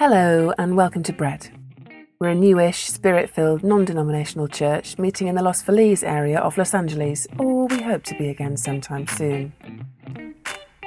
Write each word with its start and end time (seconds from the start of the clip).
Hello, 0.00 0.50
and 0.56 0.78
welcome 0.78 1.02
to 1.02 1.12
Bread. 1.12 1.50
We're 2.18 2.30
a 2.30 2.34
newish, 2.34 2.86
spirit 2.86 3.28
filled, 3.28 3.62
non 3.62 3.84
denominational 3.84 4.48
church 4.48 4.96
meeting 4.96 5.26
in 5.26 5.34
the 5.34 5.42
Los 5.42 5.60
Feliz 5.60 6.02
area 6.02 6.40
of 6.40 6.56
Los 6.56 6.72
Angeles, 6.72 7.26
or 7.38 7.66
we 7.66 7.82
hope 7.82 8.02
to 8.04 8.16
be 8.16 8.30
again 8.30 8.56
sometime 8.56 9.06
soon. 9.06 9.52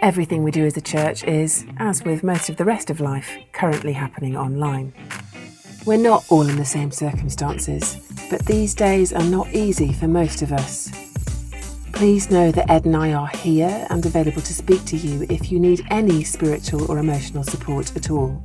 Everything 0.02 0.42
we 0.42 0.50
do 0.50 0.66
as 0.66 0.78
a 0.78 0.82
church 0.82 1.24
is, 1.26 1.64
as 1.78 2.04
with 2.04 2.24
most 2.24 2.50
of 2.50 2.58
the 2.58 2.66
rest 2.66 2.90
of 2.90 3.00
life, 3.00 3.30
currently 3.52 3.94
happening 3.94 4.36
online. 4.36 4.92
We're 5.86 5.98
not 5.98 6.26
all 6.30 6.50
in 6.50 6.56
the 6.56 6.66
same 6.66 6.90
circumstances, 6.90 7.98
but 8.32 8.44
these 8.48 8.74
days 8.74 9.14
are 9.14 9.26
not 9.26 9.48
easy 9.54 9.94
for 9.94 10.08
most 10.08 10.42
of 10.42 10.52
us. 10.52 10.90
Please 11.92 12.32
know 12.32 12.52
that 12.52 12.68
Ed 12.68 12.86
and 12.86 12.98
I 12.98 13.14
are 13.14 13.28
here 13.28 13.86
and 13.92 14.04
available 14.04 14.42
to 14.42 14.54
speak 14.56 14.84
to 14.86 14.98
you 14.98 15.28
if 15.30 15.52
you 15.52 15.60
need 15.60 15.86
any 15.92 16.24
spiritual 16.24 16.90
or 16.92 16.98
emotional 16.98 17.44
support 17.44 17.96
at 17.96 18.10
all. 18.10 18.42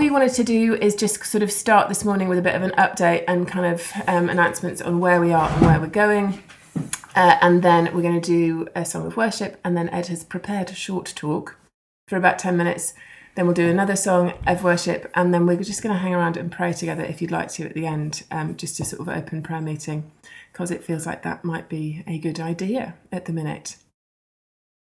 We 0.00 0.08
wanted 0.08 0.32
to 0.32 0.42
do 0.42 0.76
is 0.76 0.94
just 0.94 1.22
sort 1.26 1.42
of 1.42 1.52
start 1.52 1.90
this 1.90 2.06
morning 2.06 2.26
with 2.26 2.38
a 2.38 2.42
bit 2.42 2.54
of 2.54 2.62
an 2.62 2.70
update 2.70 3.22
and 3.28 3.46
kind 3.46 3.66
of 3.66 3.92
um, 4.06 4.30
announcements 4.30 4.80
on 4.80 4.98
where 4.98 5.20
we 5.20 5.30
are 5.30 5.50
and 5.50 5.66
where 5.66 5.78
we're 5.78 5.88
going. 5.88 6.42
Uh, 7.14 7.36
and 7.42 7.62
then 7.62 7.94
we're 7.94 8.00
going 8.00 8.18
to 8.18 8.26
do 8.26 8.66
a 8.74 8.82
song 8.82 9.04
of 9.04 9.18
worship. 9.18 9.60
And 9.62 9.76
then 9.76 9.90
Ed 9.90 10.06
has 10.06 10.24
prepared 10.24 10.70
a 10.70 10.74
short 10.74 11.12
talk 11.14 11.58
for 12.08 12.16
about 12.16 12.38
10 12.38 12.56
minutes. 12.56 12.94
Then 13.34 13.44
we'll 13.44 13.54
do 13.54 13.68
another 13.68 13.94
song 13.94 14.32
of 14.46 14.64
worship. 14.64 15.10
And 15.14 15.34
then 15.34 15.44
we're 15.44 15.62
just 15.62 15.82
going 15.82 15.94
to 15.94 16.00
hang 16.00 16.14
around 16.14 16.38
and 16.38 16.50
pray 16.50 16.72
together 16.72 17.04
if 17.04 17.20
you'd 17.20 17.30
like 17.30 17.50
to 17.52 17.66
at 17.66 17.74
the 17.74 17.86
end, 17.86 18.22
um, 18.30 18.56
just 18.56 18.78
to 18.78 18.86
sort 18.86 19.02
of 19.02 19.08
open 19.10 19.42
prayer 19.42 19.60
meeting, 19.60 20.10
because 20.50 20.70
it 20.70 20.82
feels 20.82 21.04
like 21.04 21.24
that 21.24 21.44
might 21.44 21.68
be 21.68 22.04
a 22.06 22.16
good 22.16 22.40
idea 22.40 22.94
at 23.12 23.26
the 23.26 23.34
minute. 23.34 23.76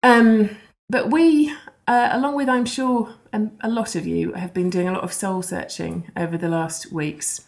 Um, 0.02 0.56
but 0.88 1.10
we 1.10 1.54
uh, 1.86 2.10
along 2.12 2.34
with, 2.34 2.48
I'm 2.48 2.64
sure, 2.64 3.14
um, 3.32 3.52
a 3.60 3.68
lot 3.68 3.94
of 3.94 4.06
you 4.06 4.32
have 4.32 4.54
been 4.54 4.70
doing 4.70 4.88
a 4.88 4.92
lot 4.92 5.04
of 5.04 5.12
soul 5.12 5.42
searching 5.42 6.10
over 6.16 6.38
the 6.38 6.48
last 6.48 6.92
weeks. 6.92 7.46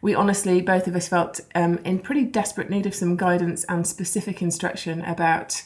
We 0.00 0.14
honestly, 0.14 0.62
both 0.62 0.86
of 0.86 0.96
us, 0.96 1.08
felt 1.08 1.40
um, 1.54 1.78
in 1.78 1.98
pretty 1.98 2.24
desperate 2.24 2.70
need 2.70 2.86
of 2.86 2.94
some 2.94 3.16
guidance 3.16 3.64
and 3.64 3.86
specific 3.86 4.40
instruction 4.40 5.02
about 5.02 5.62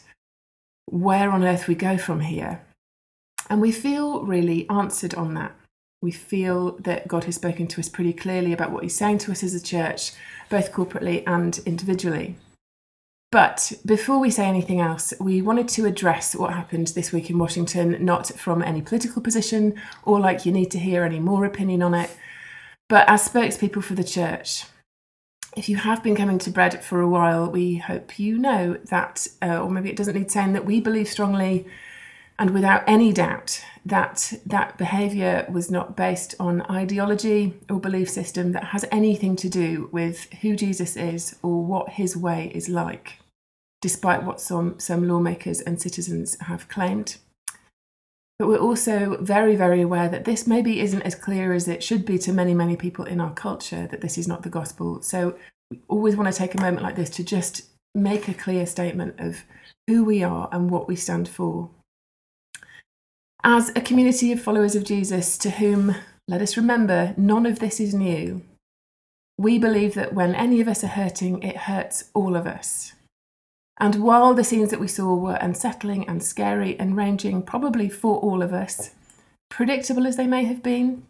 where 0.87 1.31
on 1.31 1.45
earth 1.45 1.69
we 1.69 1.75
go 1.75 1.97
from 1.97 2.21
here. 2.21 2.63
And 3.49 3.61
we 3.61 3.73
feel 3.73 4.25
really 4.25 4.69
answered 4.69 5.15
on 5.15 5.35
that. 5.35 5.55
We 6.03 6.11
feel 6.11 6.73
that 6.79 7.07
God 7.07 7.25
has 7.25 7.35
spoken 7.35 7.67
to 7.69 7.81
us 7.81 7.89
pretty 7.89 8.13
clearly 8.13 8.53
about 8.53 8.73
what 8.73 8.83
He's 8.83 8.97
saying 8.97 9.19
to 9.19 9.33
us 9.33 9.43
as 9.43 9.55
a 9.55 9.63
church, 9.63 10.13
both 10.49 10.73
corporately 10.73 11.23
and 11.27 11.59
individually. 11.67 12.37
But 13.33 13.73
before 13.87 14.19
we 14.19 14.31
say 14.31 14.47
anything 14.47 14.81
else, 14.81 15.15
we 15.21 15.41
wanted 15.41 15.69
to 15.69 15.87
address 15.87 16.35
what 16.35 16.53
happened 16.53 16.89
this 16.89 17.13
week 17.13 17.31
in 17.31 17.39
Washington, 17.39 18.05
not 18.05 18.27
from 18.27 18.61
any 18.61 18.83
political 18.83 19.23
position 19.23 19.81
or 20.03 20.19
like 20.19 20.45
you 20.45 20.51
need 20.51 20.73
to 20.73 20.81
hear 20.81 21.05
any 21.05 21.21
more 21.21 21.45
opinion 21.45 21.81
on 21.81 21.95
it, 21.95 22.11
but 22.89 23.09
as 23.09 23.29
spokespeople 23.29 23.85
for 23.85 23.95
the 23.95 24.03
church. 24.03 24.65
If 25.57 25.69
you 25.69 25.77
have 25.77 26.03
been 26.03 26.17
coming 26.17 26.39
to 26.41 26.51
bread 26.51 26.83
for 26.83 27.01
a 27.01 27.09
while, 27.09 27.49
we 27.49 27.77
hope 27.77 28.19
you 28.19 28.37
know 28.37 28.79
that, 28.89 29.29
uh, 29.43 29.61
or 29.63 29.71
maybe 29.71 29.91
it 29.91 29.97
doesn't 29.97 30.17
need 30.17 30.31
saying, 30.31 30.53
that 30.55 30.65
we 30.65 30.81
believe 30.81 31.09
strongly 31.09 31.67
and 32.37 32.51
without 32.51 32.83
any 32.87 33.13
doubt 33.13 33.63
that 33.85 34.33
that 34.47 34.77
behaviour 34.79 35.47
was 35.51 35.71
not 35.71 35.97
based 35.97 36.35
on 36.41 36.63
ideology 36.63 37.55
or 37.69 37.79
belief 37.79 38.11
system 38.11 38.53
that 38.53 38.65
has 38.65 38.85
anything 38.91 39.37
to 39.37 39.49
do 39.49 39.89
with 39.93 40.33
who 40.41 40.57
Jesus 40.57 40.97
is 40.97 41.37
or 41.43 41.63
what 41.65 41.91
his 41.91 42.17
way 42.17 42.51
is 42.55 42.69
like 42.69 43.20
despite 43.81 44.25
what 44.25 44.41
some, 44.41 44.79
some 44.79 45.09
lawmakers 45.09 45.61
and 45.61 45.81
citizens 45.81 46.39
have 46.43 46.69
claimed. 46.69 47.17
But 48.39 48.49
we're 48.49 48.59
also 48.59 49.19
very, 49.21 49.55
very 49.55 49.83
aware 49.83 50.09
that 50.09 50.25
this 50.25 50.47
maybe 50.47 50.81
isn't 50.81 51.03
as 51.03 51.15
clear 51.15 51.53
as 51.53 51.69
it 51.69 51.83
should 51.83 52.07
be 52.07 52.19
to 52.21 52.33
many, 52.33 52.55
many 52.55 52.77
people 52.77 53.05
in 53.05 53.21
our 53.21 53.33
culture 53.33 53.87
that 53.89 54.01
this 54.01 54.17
is 54.17 54.27
not 54.27 54.43
the 54.43 54.49
gospel. 54.49 55.03
So 55.03 55.37
we 55.71 55.81
always 55.89 56.17
want 56.17 56.33
to 56.33 56.39
take 56.39 56.55
a 56.55 56.61
moment 56.61 56.83
like 56.83 56.97
this 56.97 57.11
to 57.11 57.25
just 57.25 57.65
make 57.95 58.29
a 58.29 58.35
clear 58.35 58.65
statement 58.67 59.21
of 59.21 59.45
who 59.87 60.05
we 60.05 60.23
are 60.23 60.49
and 60.53 60.71
what 60.71 60.89
we 60.89 60.97
stand 60.97 61.29
for. 61.29 61.71
As 63.43 63.71
a 63.71 63.81
community 63.81 64.33
of 64.33 64.41
followers 64.41 64.75
of 64.75 64.85
Jesus 64.85 65.37
to 65.39 65.51
whom, 65.51 65.95
let 66.29 66.43
us 66.43 66.57
remember, 66.57 67.15
none 67.17 67.47
of 67.47 67.59
this 67.59 67.81
is 67.81 67.95
new, 67.95 68.43
we 69.39 69.59
believe 69.59 69.95
that 69.95 70.13
when 70.13 70.35
any 70.35 70.61
of 70.61 70.69
us 70.69 70.85
are 70.85 70.89
hurting, 70.89 71.43
it 71.43 71.57
hurts 71.57 72.11
all 72.15 72.37
of 72.37 72.47
us. 72.47 72.93
And 73.81 73.97
while 73.97 74.35
the 74.35 74.45
scenes 74.45 74.69
that 74.71 74.79
we 74.79 74.89
saw 74.89 75.15
were 75.15 75.39
unsettling 75.41 76.07
and 76.07 76.23
scary 76.23 76.79
and 76.79 76.97
ranging 76.97 77.43
probably 77.43 77.89
for 77.89 78.19
all 78.19 78.43
of 78.43 78.53
us, 78.53 78.91
predictable 79.49 80.07
as 80.07 80.19
they 80.19 80.27
may 80.27 80.45
have 80.45 80.63
been, 80.63 81.07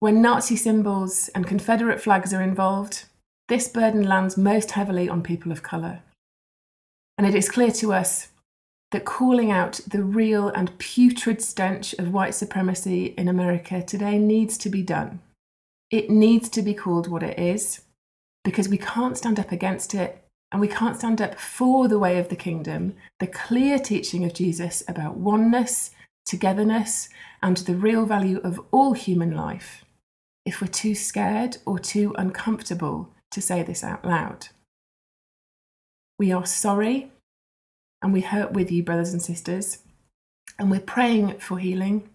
when 0.00 0.22
Nazi 0.22 0.56
symbols 0.56 1.28
and 1.34 1.46
Confederate 1.46 2.00
flags 2.00 2.32
are 2.32 2.40
involved, 2.40 3.04
this 3.48 3.68
burden 3.68 4.02
lands 4.02 4.38
most 4.38 4.70
heavily 4.70 5.10
on 5.10 5.22
people 5.22 5.52
of 5.52 5.62
colour. 5.62 6.00
And 7.18 7.26
it 7.26 7.34
is 7.34 7.50
clear 7.50 7.72
to 7.72 7.92
us 7.92 8.28
that 8.92 9.04
calling 9.04 9.50
out 9.50 9.80
the 9.86 10.02
real 10.02 10.48
and 10.48 10.78
putrid 10.78 11.42
stench 11.42 11.92
of 11.94 12.12
white 12.12 12.34
supremacy 12.34 13.06
in 13.18 13.28
America 13.28 13.82
today 13.82 14.18
needs 14.18 14.56
to 14.58 14.70
be 14.70 14.82
done. 14.82 15.20
It 15.90 16.08
needs 16.08 16.48
to 16.50 16.62
be 16.62 16.72
called 16.72 17.08
what 17.08 17.22
it 17.22 17.38
is, 17.38 17.82
because 18.44 18.68
we 18.68 18.78
can't 18.78 19.18
stand 19.18 19.38
up 19.38 19.52
against 19.52 19.94
it 19.94 20.24
and 20.50 20.60
we 20.60 20.68
can't 20.68 20.96
stand 20.96 21.20
up 21.20 21.38
for 21.38 21.88
the 21.88 21.98
way 21.98 22.18
of 22.18 22.28
the 22.28 22.36
kingdom, 22.36 22.94
the 23.20 23.26
clear 23.26 23.78
teaching 23.78 24.24
of 24.24 24.32
Jesus 24.32 24.82
about 24.88 25.16
oneness, 25.16 25.90
togetherness, 26.24 27.08
and 27.42 27.58
the 27.58 27.74
real 27.74 28.06
value 28.06 28.40
of 28.42 28.60
all 28.70 28.94
human 28.94 29.34
life, 29.34 29.84
if 30.46 30.60
we're 30.60 30.68
too 30.68 30.94
scared 30.94 31.58
or 31.66 31.78
too 31.78 32.14
uncomfortable 32.16 33.10
to 33.30 33.42
say 33.42 33.62
this 33.62 33.84
out 33.84 34.04
loud. 34.04 34.48
We 36.18 36.32
are 36.32 36.46
sorry 36.46 37.12
and 38.02 38.12
we 38.12 38.22
hurt 38.22 38.52
with 38.52 38.70
you, 38.70 38.82
brothers 38.82 39.12
and 39.12 39.20
sisters, 39.20 39.80
and 40.58 40.70
we're 40.70 40.80
praying 40.80 41.38
for 41.38 41.58
healing, 41.58 42.08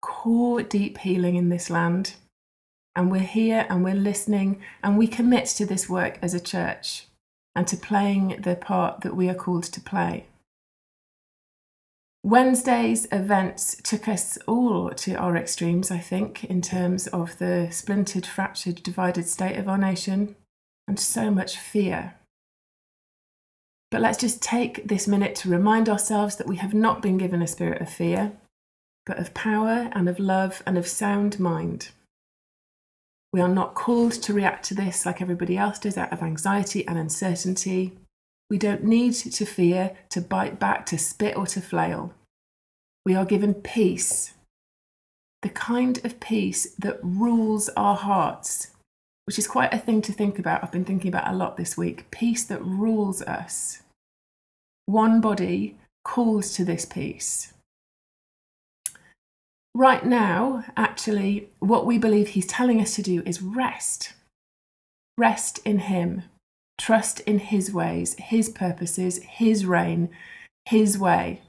core 0.00 0.62
deep 0.62 0.98
healing 0.98 1.36
in 1.36 1.50
this 1.50 1.68
land. 1.68 2.14
And 2.94 3.10
we're 3.10 3.18
here 3.18 3.66
and 3.68 3.84
we're 3.84 3.94
listening 3.94 4.62
and 4.82 4.96
we 4.96 5.06
commit 5.06 5.44
to 5.46 5.66
this 5.66 5.86
work 5.86 6.18
as 6.22 6.32
a 6.32 6.40
church 6.40 7.05
and 7.56 7.66
to 7.66 7.76
playing 7.76 8.42
the 8.42 8.54
part 8.54 9.00
that 9.00 9.16
we 9.16 9.28
are 9.28 9.34
called 9.34 9.64
to 9.64 9.80
play. 9.80 10.26
Wednesday's 12.22 13.06
events 13.10 13.80
took 13.82 14.06
us 14.08 14.36
all 14.46 14.90
to 14.90 15.14
our 15.14 15.36
extremes, 15.36 15.90
I 15.90 15.98
think, 15.98 16.44
in 16.44 16.60
terms 16.60 17.06
of 17.06 17.38
the 17.38 17.68
splintered, 17.70 18.26
fractured, 18.26 18.82
divided 18.82 19.26
state 19.26 19.56
of 19.56 19.68
our 19.68 19.78
nation 19.78 20.36
and 20.86 21.00
so 21.00 21.30
much 21.30 21.56
fear. 21.56 22.14
But 23.90 24.00
let's 24.00 24.18
just 24.18 24.42
take 24.42 24.88
this 24.88 25.06
minute 25.06 25.34
to 25.36 25.48
remind 25.48 25.88
ourselves 25.88 26.36
that 26.36 26.48
we 26.48 26.56
have 26.56 26.74
not 26.74 27.00
been 27.00 27.16
given 27.16 27.40
a 27.40 27.46
spirit 27.46 27.80
of 27.80 27.88
fear, 27.88 28.32
but 29.06 29.18
of 29.18 29.32
power 29.32 29.88
and 29.92 30.08
of 30.08 30.18
love 30.18 30.62
and 30.66 30.76
of 30.76 30.86
sound 30.86 31.40
mind. 31.40 31.90
We 33.36 33.42
are 33.42 33.48
not 33.48 33.74
called 33.74 34.12
to 34.12 34.32
react 34.32 34.64
to 34.68 34.74
this 34.74 35.04
like 35.04 35.20
everybody 35.20 35.58
else 35.58 35.78
does 35.78 35.98
out 35.98 36.10
of 36.10 36.22
anxiety 36.22 36.88
and 36.88 36.96
uncertainty. 36.96 37.92
We 38.48 38.56
don't 38.56 38.82
need 38.82 39.12
to 39.12 39.44
fear, 39.44 39.94
to 40.08 40.22
bite 40.22 40.58
back, 40.58 40.86
to 40.86 40.96
spit, 40.96 41.36
or 41.36 41.44
to 41.48 41.60
flail. 41.60 42.14
We 43.04 43.14
are 43.14 43.26
given 43.26 43.52
peace, 43.52 44.32
the 45.42 45.50
kind 45.50 46.02
of 46.02 46.18
peace 46.18 46.70
that 46.76 46.98
rules 47.02 47.68
our 47.76 47.94
hearts, 47.94 48.68
which 49.26 49.38
is 49.38 49.46
quite 49.46 49.74
a 49.74 49.78
thing 49.78 50.00
to 50.00 50.14
think 50.14 50.38
about. 50.38 50.64
I've 50.64 50.72
been 50.72 50.86
thinking 50.86 51.08
about 51.08 51.30
a 51.30 51.36
lot 51.36 51.58
this 51.58 51.76
week. 51.76 52.10
Peace 52.10 52.44
that 52.44 52.64
rules 52.64 53.20
us. 53.20 53.82
One 54.86 55.20
body 55.20 55.76
calls 56.06 56.54
to 56.54 56.64
this 56.64 56.86
peace 56.86 57.52
right 59.76 60.04
now, 60.04 60.64
actually, 60.76 61.50
what 61.58 61.84
we 61.84 61.98
believe 61.98 62.28
he's 62.28 62.46
telling 62.46 62.80
us 62.80 62.94
to 62.96 63.02
do 63.02 63.22
is 63.26 63.42
rest. 63.42 64.14
Rest 65.18 65.60
in 65.64 65.80
him. 65.80 66.22
Trust 66.78 67.20
in 67.20 67.38
his 67.38 67.72
ways, 67.72 68.16
his 68.18 68.48
purposes, 68.48 69.18
his 69.22 69.64
reign, 69.64 70.10
his 70.64 70.98
way. 70.98 71.42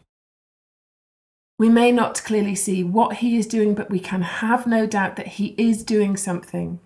We 1.59 1.69
may 1.69 1.91
not 1.91 2.23
clearly 2.23 2.55
see 2.55 2.83
what 2.83 3.17
he 3.17 3.37
is 3.37 3.47
doing, 3.47 3.73
but 3.73 3.89
we 3.89 3.99
can 3.99 4.21
have 4.21 4.67
no 4.67 4.85
doubt 4.85 5.15
that 5.15 5.27
he 5.27 5.55
is 5.57 5.83
doing 5.83 6.15
something, 6.15 6.79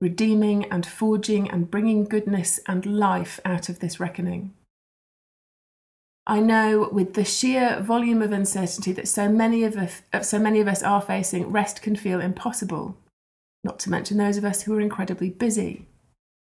redeeming 0.00 0.64
and 0.72 0.84
forging 0.84 1.48
and 1.50 1.70
bringing 1.70 2.04
goodness 2.04 2.60
and 2.66 2.84
life 2.84 3.40
out 3.44 3.68
of 3.68 3.78
this 3.78 4.00
reckoning. 4.00 4.54
I 6.28 6.40
know 6.40 6.90
with 6.92 7.14
the 7.14 7.24
sheer 7.24 7.80
volume 7.80 8.20
of 8.20 8.32
uncertainty 8.32 8.92
that 8.92 9.08
so 9.08 9.30
many 9.30 9.64
of 9.64 9.78
us, 9.78 10.02
so 10.28 10.38
many 10.38 10.60
of 10.60 10.68
us 10.68 10.82
are 10.82 11.00
facing, 11.00 11.50
rest 11.50 11.80
can 11.80 11.96
feel 11.96 12.20
impossible, 12.20 12.98
not 13.64 13.78
to 13.80 13.90
mention 13.90 14.18
those 14.18 14.36
of 14.36 14.44
us 14.44 14.62
who 14.62 14.74
are 14.74 14.80
incredibly 14.80 15.30
busy. 15.30 15.86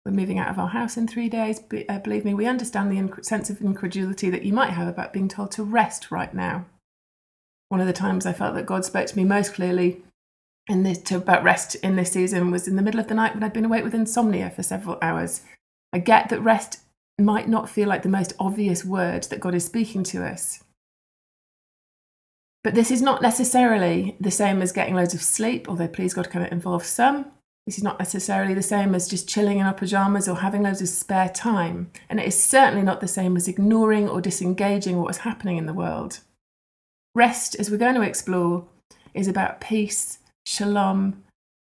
We're 0.06 0.12
moving 0.12 0.38
out 0.38 0.48
of 0.48 0.60
our 0.60 0.68
house 0.68 0.96
in 0.96 1.08
three 1.08 1.28
days. 1.28 1.58
Be, 1.58 1.88
uh, 1.88 1.98
believe 1.98 2.24
me, 2.24 2.34
we 2.34 2.46
understand 2.46 2.92
the 2.92 3.00
inc- 3.00 3.24
sense 3.24 3.50
of 3.50 3.60
incredulity 3.60 4.30
that 4.30 4.44
you 4.44 4.52
might 4.52 4.70
have 4.70 4.86
about 4.86 5.12
being 5.12 5.28
told 5.28 5.50
to 5.52 5.64
rest 5.64 6.12
right 6.12 6.32
now. 6.32 6.66
One 7.68 7.80
of 7.80 7.88
the 7.88 7.92
times 7.92 8.26
I 8.26 8.32
felt 8.32 8.54
that 8.54 8.66
God 8.66 8.84
spoke 8.84 9.06
to 9.08 9.16
me 9.16 9.24
most 9.24 9.54
clearly 9.54 10.02
in 10.68 10.84
this 10.84 10.98
to, 10.98 11.16
about 11.16 11.42
rest 11.42 11.74
in 11.76 11.96
this 11.96 12.12
season 12.12 12.52
was 12.52 12.68
in 12.68 12.76
the 12.76 12.82
middle 12.82 13.00
of 13.00 13.08
the 13.08 13.14
night 13.14 13.34
when 13.34 13.42
I'd 13.42 13.52
been 13.52 13.64
awake 13.64 13.82
with 13.82 13.94
insomnia 13.94 14.50
for 14.50 14.62
several 14.62 14.98
hours. 15.02 15.40
I 15.92 15.98
get 15.98 16.28
that 16.28 16.40
rest 16.40 16.80
might 17.22 17.48
not 17.48 17.68
feel 17.68 17.88
like 17.88 18.02
the 18.02 18.08
most 18.08 18.32
obvious 18.38 18.84
word 18.84 19.24
that 19.24 19.40
God 19.40 19.54
is 19.54 19.64
speaking 19.64 20.02
to 20.04 20.24
us. 20.24 20.64
But 22.64 22.74
this 22.74 22.90
is 22.90 23.02
not 23.02 23.22
necessarily 23.22 24.16
the 24.18 24.30
same 24.30 24.62
as 24.62 24.72
getting 24.72 24.94
loads 24.94 25.14
of 25.14 25.22
sleep, 25.22 25.68
although 25.68 25.86
please 25.86 26.14
God, 26.14 26.30
can 26.30 26.42
it 26.42 26.52
involve 26.52 26.84
some? 26.84 27.26
This 27.66 27.78
is 27.78 27.84
not 27.84 27.98
necessarily 27.98 28.52
the 28.52 28.62
same 28.62 28.94
as 28.94 29.08
just 29.08 29.28
chilling 29.28 29.58
in 29.58 29.66
our 29.66 29.74
pajamas 29.74 30.28
or 30.28 30.36
having 30.36 30.62
loads 30.62 30.82
of 30.82 30.88
spare 30.88 31.28
time. 31.28 31.90
And 32.08 32.18
it 32.18 32.26
is 32.26 32.42
certainly 32.42 32.82
not 32.82 33.00
the 33.00 33.08
same 33.08 33.36
as 33.36 33.48
ignoring 33.48 34.08
or 34.08 34.20
disengaging 34.20 35.00
what 35.00 35.10
is 35.10 35.18
happening 35.18 35.56
in 35.56 35.66
the 35.66 35.72
world. 35.72 36.20
Rest, 37.14 37.54
as 37.58 37.70
we're 37.70 37.76
going 37.76 37.94
to 37.94 38.02
explore, 38.02 38.66
is 39.14 39.28
about 39.28 39.60
peace, 39.60 40.18
shalom, 40.46 41.22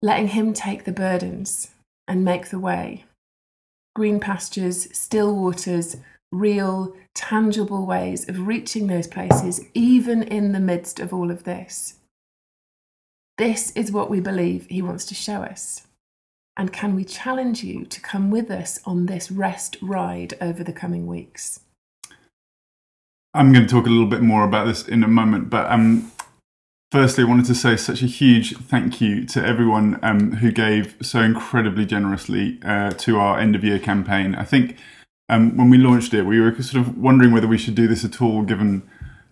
letting 0.02 0.28
Him 0.28 0.52
take 0.52 0.84
the 0.84 0.92
burdens 0.92 1.72
and 2.08 2.24
make 2.24 2.48
the 2.48 2.58
way. 2.58 3.04
Green 3.96 4.20
pastures, 4.20 4.94
still 4.94 5.34
waters, 5.34 5.96
real, 6.30 6.94
tangible 7.14 7.86
ways 7.86 8.28
of 8.28 8.46
reaching 8.46 8.88
those 8.88 9.06
places, 9.06 9.64
even 9.72 10.22
in 10.22 10.52
the 10.52 10.60
midst 10.60 11.00
of 11.00 11.14
all 11.14 11.30
of 11.30 11.44
this. 11.44 11.94
This 13.38 13.70
is 13.70 13.90
what 13.90 14.10
we 14.10 14.20
believe 14.20 14.66
He 14.68 14.82
wants 14.82 15.06
to 15.06 15.14
show 15.14 15.36
us. 15.36 15.86
And 16.58 16.74
can 16.74 16.94
we 16.94 17.06
challenge 17.06 17.64
you 17.64 17.86
to 17.86 18.00
come 18.02 18.30
with 18.30 18.50
us 18.50 18.80
on 18.84 19.06
this 19.06 19.30
rest 19.30 19.78
ride 19.80 20.34
over 20.42 20.62
the 20.62 20.74
coming 20.74 21.06
weeks? 21.06 21.60
I'm 23.32 23.50
going 23.50 23.66
to 23.66 23.70
talk 23.70 23.86
a 23.86 23.88
little 23.88 24.10
bit 24.10 24.20
more 24.20 24.44
about 24.44 24.66
this 24.66 24.86
in 24.86 25.04
a 25.04 25.08
moment, 25.08 25.48
but 25.48 25.72
um, 25.72 26.12
firstly, 26.90 27.24
I 27.24 27.26
wanted 27.26 27.46
to 27.46 27.54
say 27.54 27.76
such 27.76 28.02
a 28.02 28.06
huge 28.06 28.56
thank 28.56 29.00
you 29.00 29.24
to 29.26 29.44
everyone 29.44 29.98
um, 30.02 30.32
who 30.36 30.50
gave 30.52 30.96
so 31.02 31.20
incredibly 31.20 31.84
generously 31.86 32.58
uh, 32.64 32.90
to 32.90 33.18
our 33.18 33.38
end 33.38 33.54
of 33.54 33.64
year 33.64 33.78
campaign. 33.78 34.34
I 34.34 34.44
think 34.44 34.76
um, 35.28 35.56
when 35.56 35.70
we 35.70 35.78
launched 35.78 36.14
it, 36.14 36.22
we 36.22 36.40
were 36.40 36.54
sort 36.62 36.86
of 36.86 36.96
wondering 36.96 37.32
whether 37.32 37.48
we 37.48 37.58
should 37.58 37.74
do 37.74 37.88
this 37.88 38.04
at 38.04 38.22
all, 38.22 38.42
given 38.42 38.88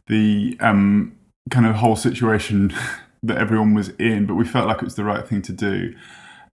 the 0.09 0.57
um, 0.61 1.17
kind 1.51 1.67
of 1.67 1.77
whole 1.77 1.97
situation 1.97 2.75
that 3.23 3.39
everyone 3.39 3.75
was 3.75 3.91
in. 3.91 4.27
But 4.27 4.35
we 4.35 4.45
felt 4.45 4.67
like 4.67 4.79
it 4.79 4.85
was 4.85 4.97
the 4.97 5.05
right 5.05 5.27
thing 5.27 5.43
to 5.43 5.53
do, 5.53 5.95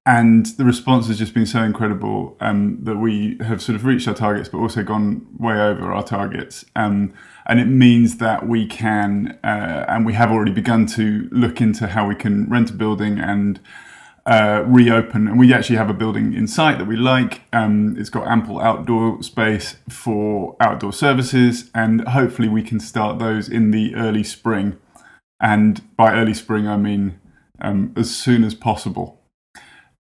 and 0.06 0.48
the 0.58 0.66
response 0.66 1.08
has 1.08 1.20
just 1.20 1.34
been 1.34 1.46
so 1.46 1.62
incredible 1.62 2.36
um, 2.40 2.80
that 2.84 2.98
we 2.98 3.38
have 3.42 3.62
sort 3.62 3.76
of 3.76 3.86
reached 3.86 4.08
our 4.08 4.16
targets, 4.16 4.50
but 4.50 4.58
also 4.58 4.82
gone 4.84 5.28
way 5.38 5.54
over 5.54 5.92
our 5.92 6.04
targets. 6.04 6.66
Um, 6.76 7.14
and 7.46 7.60
it 7.60 7.66
means 7.68 8.18
that 8.18 8.48
we 8.48 8.66
can, 8.66 9.38
uh, 9.44 9.86
and 9.88 10.06
we 10.06 10.14
have 10.14 10.32
already 10.32 10.52
begun 10.52 10.88
to 10.88 11.30
look 11.32 11.62
into 11.62 11.88
how 11.88 12.08
we 12.08 12.16
can 12.16 12.50
rent 12.50 12.72
a 12.72 12.74
building 12.74 13.20
and 13.20 13.60
uh, 14.26 14.64
reopen, 14.66 15.28
and 15.28 15.40
we 15.40 15.54
actually 15.54 15.78
have 15.78 15.90
a 15.90 15.94
building 15.94 16.34
in 16.34 16.48
sight 16.48 16.80
that 16.80 16.86
we 16.86 16.96
like. 16.96 17.42
Um, 17.54 17.96
it's 17.98 18.10
got 18.10 18.28
ample 18.28 18.60
outdoor 18.60 19.22
space 19.22 19.76
for 19.90 20.56
outdoor 20.60 20.94
services, 20.94 21.70
and 21.76 22.08
hopefully 22.08 22.48
we 22.48 22.64
can 22.64 22.80
start 22.80 23.20
those 23.20 23.50
in 23.50 23.72
the 23.72 23.96
early 23.96 24.24
spring. 24.24 24.78
And 25.40 25.96
by 25.96 26.14
early 26.14 26.36
spring, 26.36 26.68
I 26.68 26.78
mean 26.78 27.20
um, 27.60 27.94
as 27.96 28.16
soon 28.16 28.44
as 28.44 28.54
possible. 28.56 29.21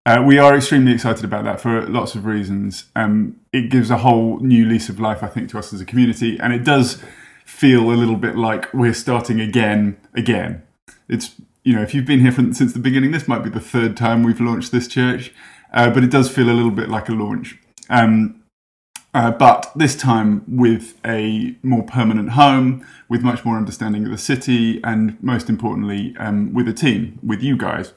Uh, 0.05 0.23
we 0.25 0.39
are 0.39 0.55
extremely 0.55 0.91
excited 0.91 1.23
about 1.23 1.43
that 1.43 1.61
for 1.61 1.87
lots 1.87 2.15
of 2.15 2.25
reasons. 2.25 2.85
Um, 2.95 3.39
it 3.53 3.69
gives 3.69 3.91
a 3.91 3.97
whole 3.97 4.39
new 4.39 4.65
lease 4.65 4.89
of 4.89 4.99
life, 4.99 5.21
I 5.21 5.27
think, 5.27 5.49
to 5.49 5.59
us 5.59 5.73
as 5.73 5.81
a 5.81 5.85
community, 5.85 6.39
and 6.39 6.53
it 6.53 6.63
does 6.63 7.03
feel 7.45 7.91
a 7.91 7.93
little 7.93 8.15
bit 8.15 8.35
like 8.35 8.73
we're 8.73 8.95
starting 8.95 9.39
again, 9.39 9.97
again. 10.15 10.63
It's 11.07 11.35
you 11.63 11.75
know, 11.75 11.83
if 11.83 11.93
you've 11.93 12.05
been 12.05 12.21
here 12.21 12.31
from, 12.31 12.53
since 12.53 12.73
the 12.73 12.79
beginning, 12.79 13.11
this 13.11 13.27
might 13.27 13.43
be 13.43 13.49
the 13.49 13.59
third 13.59 13.95
time 13.95 14.23
we've 14.23 14.41
launched 14.41 14.71
this 14.71 14.87
church, 14.87 15.31
uh, 15.71 15.91
but 15.91 16.03
it 16.03 16.09
does 16.09 16.29
feel 16.29 16.49
a 16.49 16.53
little 16.53 16.71
bit 16.71 16.89
like 16.89 17.07
a 17.07 17.11
launch. 17.11 17.59
Um, 17.89 18.43
uh, 19.13 19.29
but 19.29 19.71
this 19.75 19.95
time 19.95 20.43
with 20.47 20.97
a 21.05 21.55
more 21.61 21.83
permanent 21.83 22.31
home, 22.31 22.85
with 23.09 23.21
much 23.21 23.45
more 23.45 23.57
understanding 23.57 24.05
of 24.05 24.11
the 24.11 24.17
city, 24.17 24.81
and 24.83 25.21
most 25.21 25.49
importantly, 25.49 26.15
um, 26.17 26.53
with 26.53 26.67
a 26.67 26.73
team, 26.73 27.19
with 27.21 27.43
you 27.43 27.57
guys, 27.57 27.93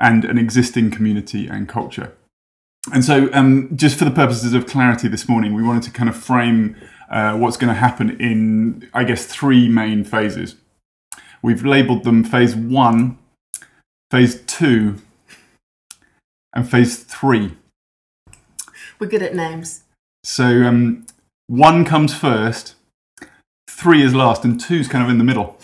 and 0.00 0.24
an 0.24 0.38
existing 0.38 0.90
community 0.90 1.46
and 1.46 1.68
culture. 1.68 2.16
And 2.92 3.04
so, 3.04 3.28
um, 3.34 3.68
just 3.76 3.98
for 3.98 4.06
the 4.06 4.10
purposes 4.10 4.54
of 4.54 4.66
clarity 4.66 5.06
this 5.06 5.28
morning, 5.28 5.54
we 5.54 5.62
wanted 5.62 5.82
to 5.84 5.90
kind 5.90 6.08
of 6.08 6.16
frame 6.16 6.76
uh, 7.10 7.36
what's 7.36 7.58
going 7.58 7.72
to 7.72 7.78
happen 7.78 8.18
in, 8.20 8.88
I 8.94 9.04
guess, 9.04 9.26
three 9.26 9.68
main 9.68 10.02
phases. 10.02 10.56
We've 11.42 11.64
labeled 11.64 12.04
them 12.04 12.24
phase 12.24 12.56
one, 12.56 13.18
phase 14.10 14.40
two, 14.42 14.96
and 16.54 16.68
phase 16.68 17.02
three. 17.02 17.54
We're 18.98 19.08
good 19.08 19.22
at 19.22 19.34
names. 19.34 19.84
So 20.24 20.44
um, 20.62 21.06
one 21.46 21.84
comes 21.84 22.14
first, 22.14 22.74
three 23.68 24.02
is 24.02 24.14
last, 24.14 24.44
and 24.44 24.60
two's 24.60 24.88
kind 24.88 25.04
of 25.04 25.10
in 25.10 25.18
the 25.18 25.24
middle. 25.24 25.58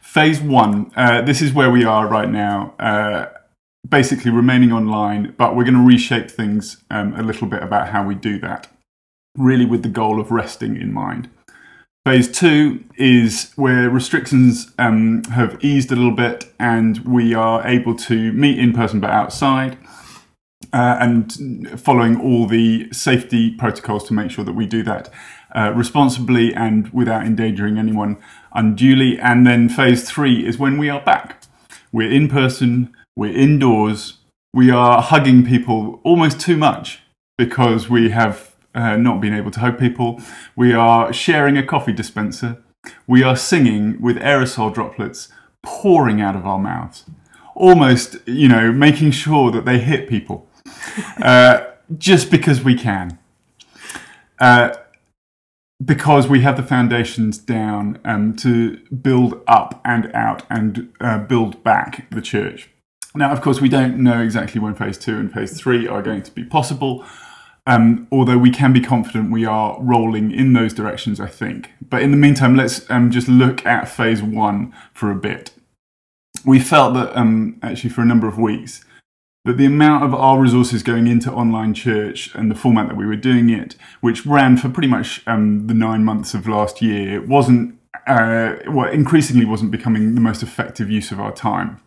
Phase 0.00 0.40
one, 0.40 0.92
uh, 0.96 1.22
this 1.22 1.40
is 1.40 1.52
where 1.52 1.70
we 1.70 1.84
are 1.84 2.06
right 2.06 2.28
now. 2.28 2.74
Uh, 2.78 3.26
basically 3.92 4.30
remaining 4.30 4.72
online, 4.72 5.34
but 5.36 5.54
we're 5.54 5.64
going 5.64 5.74
to 5.74 5.86
reshape 5.86 6.30
things 6.30 6.82
um, 6.90 7.14
a 7.14 7.22
little 7.22 7.46
bit 7.46 7.62
about 7.62 7.90
how 7.90 8.02
we 8.02 8.14
do 8.14 8.38
that, 8.38 8.66
really 9.36 9.66
with 9.66 9.82
the 9.82 9.88
goal 9.88 10.18
of 10.18 10.30
resting 10.30 10.76
in 10.76 10.90
mind. 10.90 11.28
Phase 12.06 12.32
two 12.32 12.82
is 12.96 13.52
where 13.54 13.90
restrictions 13.90 14.72
um, 14.78 15.22
have 15.24 15.62
eased 15.62 15.92
a 15.92 15.94
little 15.94 16.16
bit 16.16 16.50
and 16.58 17.00
we 17.00 17.34
are 17.34 17.64
able 17.66 17.94
to 17.94 18.32
meet 18.32 18.58
in 18.58 18.72
person 18.72 18.98
but 18.98 19.10
outside. 19.10 19.76
Uh, 20.72 20.96
and 20.98 21.78
following 21.78 22.18
all 22.18 22.46
the 22.46 22.90
safety 22.92 23.50
protocols 23.50 24.04
to 24.04 24.14
make 24.14 24.30
sure 24.30 24.44
that 24.44 24.54
we 24.54 24.64
do 24.64 24.82
that 24.82 25.12
uh, 25.54 25.70
responsibly 25.76 26.54
and 26.54 26.88
without 26.94 27.26
endangering 27.26 27.76
anyone 27.76 28.16
unduly. 28.54 29.18
And 29.18 29.46
then 29.46 29.68
phase 29.68 30.08
three 30.10 30.46
is 30.46 30.58
when 30.58 30.78
we 30.78 30.88
are 30.88 31.02
back. 31.02 31.42
We're 31.92 32.10
in 32.10 32.28
person, 32.28 32.94
we're 33.16 33.34
indoors, 33.34 34.18
we 34.54 34.70
are 34.70 35.02
hugging 35.02 35.44
people 35.44 36.00
almost 36.02 36.40
too 36.40 36.56
much 36.56 37.00
because 37.38 37.88
we 37.88 38.10
have 38.10 38.54
uh, 38.74 38.96
not 38.96 39.20
been 39.20 39.34
able 39.34 39.50
to 39.50 39.60
hug 39.60 39.78
people. 39.78 40.20
We 40.56 40.72
are 40.72 41.12
sharing 41.12 41.56
a 41.56 41.66
coffee 41.66 41.92
dispenser. 41.92 42.62
We 43.06 43.22
are 43.22 43.36
singing 43.36 44.00
with 44.00 44.16
aerosol 44.16 44.72
droplets 44.72 45.28
pouring 45.62 46.20
out 46.20 46.34
of 46.34 46.46
our 46.46 46.58
mouths, 46.58 47.04
almost, 47.54 48.16
you 48.26 48.48
know, 48.48 48.72
making 48.72 49.12
sure 49.12 49.50
that 49.50 49.64
they 49.64 49.78
hit 49.78 50.08
people 50.08 50.48
uh, 51.22 51.66
just 51.96 52.30
because 52.30 52.62
we 52.62 52.74
can. 52.74 53.18
Uh, 54.40 54.74
because 55.84 56.28
we 56.28 56.42
have 56.42 56.56
the 56.56 56.62
foundations 56.62 57.38
down 57.38 57.98
um, 58.04 58.34
to 58.36 58.78
build 58.88 59.42
up 59.46 59.80
and 59.84 60.12
out 60.14 60.44
and 60.48 60.92
uh, 61.00 61.18
build 61.18 61.62
back 61.64 62.08
the 62.10 62.20
church. 62.20 62.68
Now, 63.14 63.30
of 63.30 63.40
course, 63.42 63.60
we 63.60 63.68
don't 63.68 63.98
know 63.98 64.20
exactly 64.22 64.60
when 64.60 64.74
phase 64.74 64.96
two 64.96 65.16
and 65.16 65.32
phase 65.32 65.58
three 65.58 65.86
are 65.86 66.02
going 66.02 66.22
to 66.22 66.30
be 66.32 66.44
possible. 66.44 67.04
Um, 67.66 68.08
although 68.10 68.38
we 68.38 68.50
can 68.50 68.72
be 68.72 68.80
confident 68.80 69.30
we 69.30 69.44
are 69.44 69.80
rolling 69.80 70.32
in 70.32 70.52
those 70.52 70.74
directions, 70.74 71.20
I 71.20 71.28
think. 71.28 71.70
But 71.80 72.02
in 72.02 72.10
the 72.10 72.16
meantime, 72.16 72.56
let's 72.56 72.90
um, 72.90 73.10
just 73.10 73.28
look 73.28 73.64
at 73.64 73.88
phase 73.88 74.22
one 74.22 74.74
for 74.92 75.10
a 75.10 75.14
bit. 75.14 75.52
We 76.44 76.58
felt 76.58 76.94
that 76.94 77.16
um, 77.16 77.60
actually 77.62 77.90
for 77.90 78.00
a 78.00 78.06
number 78.06 78.26
of 78.26 78.38
weeks 78.38 78.84
that 79.44 79.56
the 79.56 79.66
amount 79.66 80.04
of 80.04 80.14
our 80.14 80.40
resources 80.40 80.82
going 80.82 81.06
into 81.06 81.30
online 81.30 81.74
church 81.74 82.32
and 82.34 82.50
the 82.50 82.54
format 82.54 82.88
that 82.88 82.96
we 82.96 83.06
were 83.06 83.16
doing 83.16 83.50
it, 83.50 83.74
which 84.00 84.24
ran 84.24 84.56
for 84.56 84.68
pretty 84.68 84.88
much 84.88 85.22
um, 85.26 85.66
the 85.66 85.74
nine 85.74 86.04
months 86.04 86.32
of 86.32 86.46
last 86.46 86.80
year, 86.80 87.20
wasn't 87.20 87.78
uh, 88.06 88.54
well, 88.68 88.88
increasingly 88.88 89.44
wasn't 89.44 89.70
becoming 89.70 90.14
the 90.14 90.20
most 90.20 90.42
effective 90.42 90.90
use 90.90 91.12
of 91.12 91.20
our 91.20 91.32
time. 91.32 91.80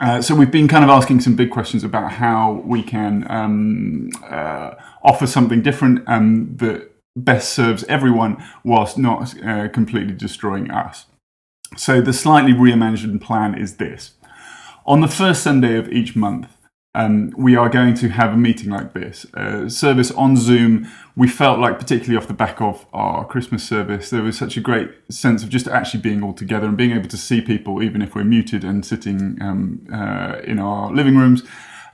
Uh, 0.00 0.20
so 0.20 0.34
we've 0.34 0.50
been 0.50 0.68
kind 0.68 0.84
of 0.84 0.90
asking 0.90 1.20
some 1.20 1.36
big 1.36 1.50
questions 1.50 1.84
about 1.84 2.12
how 2.12 2.62
we 2.64 2.82
can 2.82 3.24
um, 3.30 4.10
uh, 4.24 4.74
offer 5.02 5.26
something 5.26 5.62
different 5.62 6.02
um, 6.06 6.56
that 6.56 6.90
best 7.14 7.54
serves 7.54 7.84
everyone 7.84 8.36
whilst 8.62 8.98
not 8.98 9.34
uh, 9.42 9.68
completely 9.68 10.12
destroying 10.12 10.70
us. 10.70 11.06
So 11.76 12.00
the 12.00 12.12
slightly 12.12 12.52
reimagined 12.52 13.20
plan 13.20 13.54
is 13.54 13.76
this. 13.76 14.12
On 14.84 15.00
the 15.00 15.08
first 15.08 15.42
Sunday 15.42 15.76
of 15.76 15.90
each 15.90 16.14
month, 16.14 16.55
um, 16.96 17.34
we 17.36 17.56
are 17.56 17.68
going 17.68 17.92
to 17.96 18.08
have 18.08 18.32
a 18.32 18.38
meeting 18.38 18.70
like 18.70 18.94
this, 18.94 19.26
a 19.34 19.68
service 19.68 20.10
on 20.12 20.34
Zoom. 20.34 20.90
We 21.14 21.28
felt 21.28 21.58
like, 21.58 21.78
particularly 21.78 22.16
off 22.16 22.26
the 22.26 22.32
back 22.32 22.58
of 22.62 22.86
our 22.94 23.26
Christmas 23.26 23.62
service, 23.62 24.08
there 24.08 24.22
was 24.22 24.38
such 24.38 24.56
a 24.56 24.62
great 24.62 24.90
sense 25.10 25.42
of 25.42 25.50
just 25.50 25.68
actually 25.68 26.00
being 26.00 26.22
all 26.22 26.32
together 26.32 26.66
and 26.66 26.74
being 26.74 26.92
able 26.92 27.08
to 27.08 27.18
see 27.18 27.42
people, 27.42 27.82
even 27.82 28.00
if 28.00 28.14
we're 28.14 28.24
muted 28.24 28.64
and 28.64 28.86
sitting 28.86 29.36
um, 29.42 29.86
uh, 29.92 30.38
in 30.44 30.58
our 30.58 30.90
living 30.90 31.18
rooms. 31.18 31.42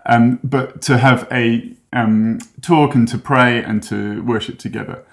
Um, 0.07 0.39
but 0.45 0.81
to 0.83 0.99
have 0.99 1.27
a 1.33 1.75
um, 1.93 2.39
talk 2.61 2.95
and 2.95 3.09
to 3.09 3.19
pray 3.19 3.61
and 3.61 3.83
to 3.85 4.23
worship 4.23 4.61
together. 4.61 5.05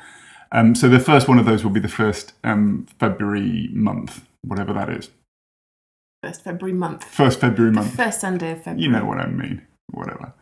Um, 0.52 0.76
so 0.76 0.88
the 0.88 1.00
first 1.00 1.28
one 1.28 1.40
of 1.40 1.48
those 1.48 1.64
will 1.64 1.72
be 1.72 1.80
the 1.80 1.88
first 1.88 2.34
um, 2.44 2.86
February 3.00 3.70
month, 3.74 4.24
whatever 4.44 4.72
that 4.74 4.92
is. 4.92 5.10
First 6.24 6.44
February 6.44 6.78
month. 6.78 7.06
First 7.06 7.40
February 7.40 7.74
month. 7.74 7.96
First 7.96 8.22
Sunday 8.22 8.52
of 8.52 8.58
February. 8.60 8.84
You 8.84 8.92
know 8.92 9.06
what 9.06 9.18
I 9.18 9.26
mean. 9.26 9.64
Whatever. 9.92 10.34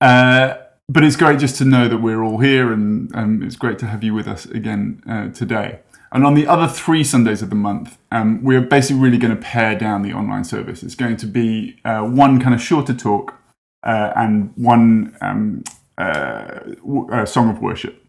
Uh, 0.00 0.54
but 0.88 1.04
it's 1.04 1.16
great 1.16 1.38
just 1.38 1.56
to 1.56 1.64
know 1.64 1.88
that 1.88 1.98
we're 1.98 2.22
all 2.22 2.38
here, 2.38 2.72
and 2.72 3.14
um, 3.14 3.42
it's 3.42 3.56
great 3.56 3.78
to 3.78 3.86
have 3.86 4.02
you 4.02 4.14
with 4.14 4.26
us 4.26 4.46
again 4.46 5.02
uh, 5.08 5.28
today. 5.28 5.80
And 6.10 6.26
on 6.26 6.34
the 6.34 6.46
other 6.46 6.68
three 6.68 7.04
Sundays 7.04 7.40
of 7.40 7.48
the 7.48 7.56
month, 7.56 7.96
um, 8.10 8.42
we're 8.42 8.60
basically 8.60 9.00
really 9.00 9.16
going 9.16 9.34
to 9.34 9.40
pare 9.40 9.74
down 9.74 10.02
the 10.02 10.12
online 10.12 10.44
service. 10.44 10.82
It's 10.82 10.94
going 10.94 11.16
to 11.18 11.26
be 11.26 11.78
uh, 11.84 12.02
one 12.02 12.38
kind 12.40 12.54
of 12.54 12.60
shorter 12.60 12.92
talk 12.92 13.34
uh, 13.82 14.12
and 14.14 14.52
one 14.56 15.16
um, 15.22 15.64
uh, 15.96 16.58
w- 16.84 17.08
uh, 17.10 17.24
song 17.24 17.48
of 17.48 17.62
worship. 17.62 18.04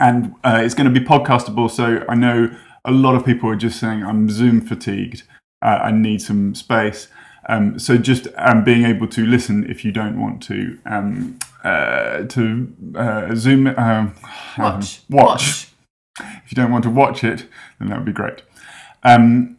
And 0.00 0.34
it's 0.44 0.74
going 0.74 0.92
to 0.92 1.00
be 1.00 1.04
podcastable. 1.06 1.70
So 1.70 2.04
I 2.08 2.16
know 2.16 2.50
a 2.84 2.90
lot 2.90 3.14
of 3.14 3.24
people 3.24 3.48
are 3.48 3.56
just 3.56 3.78
saying, 3.78 4.02
I'm 4.02 4.28
Zoom 4.28 4.60
fatigued. 4.60 5.22
I 5.62 5.90
need 5.90 6.22
some 6.22 6.54
space. 6.54 7.08
Um, 7.48 7.78
so 7.78 7.96
just 7.96 8.28
um, 8.36 8.64
being 8.64 8.84
able 8.84 9.08
to 9.08 9.26
listen 9.26 9.68
if 9.68 9.84
you 9.84 9.92
don't 9.92 10.20
want 10.20 10.42
to 10.44 10.78
um, 10.86 11.38
uh, 11.64 12.24
to 12.24 12.72
uh, 12.94 13.34
zoom 13.34 13.66
um, 13.68 14.14
Watch. 14.58 15.02
watch. 15.08 15.68
If 16.18 16.52
you 16.52 16.56
don't 16.56 16.70
want 16.70 16.84
to 16.84 16.90
watch 16.90 17.24
it, 17.24 17.46
then 17.78 17.88
that 17.88 17.96
would 17.96 18.04
be 18.04 18.12
great. 18.12 18.42
Um, 19.02 19.56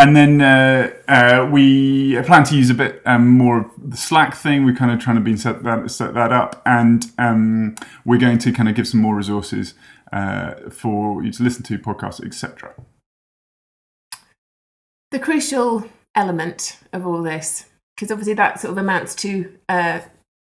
and 0.00 0.16
then 0.16 0.40
uh, 0.40 0.90
uh, 1.08 1.48
we 1.52 2.20
plan 2.22 2.42
to 2.44 2.56
use 2.56 2.70
a 2.70 2.74
bit 2.74 3.02
um, 3.04 3.28
more 3.28 3.58
of 3.60 3.90
the 3.90 3.96
Slack 3.98 4.34
thing. 4.34 4.64
We're 4.64 4.74
kind 4.74 4.90
of 4.90 4.98
trying 4.98 5.16
to 5.16 5.22
be 5.22 5.36
set 5.36 5.62
that 5.62 5.90
set 5.90 6.14
that 6.14 6.32
up, 6.32 6.62
and 6.64 7.04
um, 7.18 7.76
we're 8.04 8.18
going 8.18 8.38
to 8.38 8.50
kind 8.50 8.68
of 8.68 8.74
give 8.74 8.88
some 8.88 9.00
more 9.00 9.14
resources 9.14 9.74
uh, 10.10 10.54
for 10.70 11.22
you 11.22 11.30
to 11.32 11.42
listen 11.42 11.62
to 11.64 11.78
podcasts, 11.78 12.24
etc. 12.24 12.74
the 15.10 15.18
crucial 15.18 15.84
element 16.14 16.78
of 16.92 17.06
all 17.06 17.22
this, 17.22 17.66
because 17.96 18.10
obviously 18.10 18.34
that 18.34 18.60
sort 18.60 18.72
of 18.72 18.78
amounts 18.78 19.14
to 19.16 19.56
uh, 19.68 20.00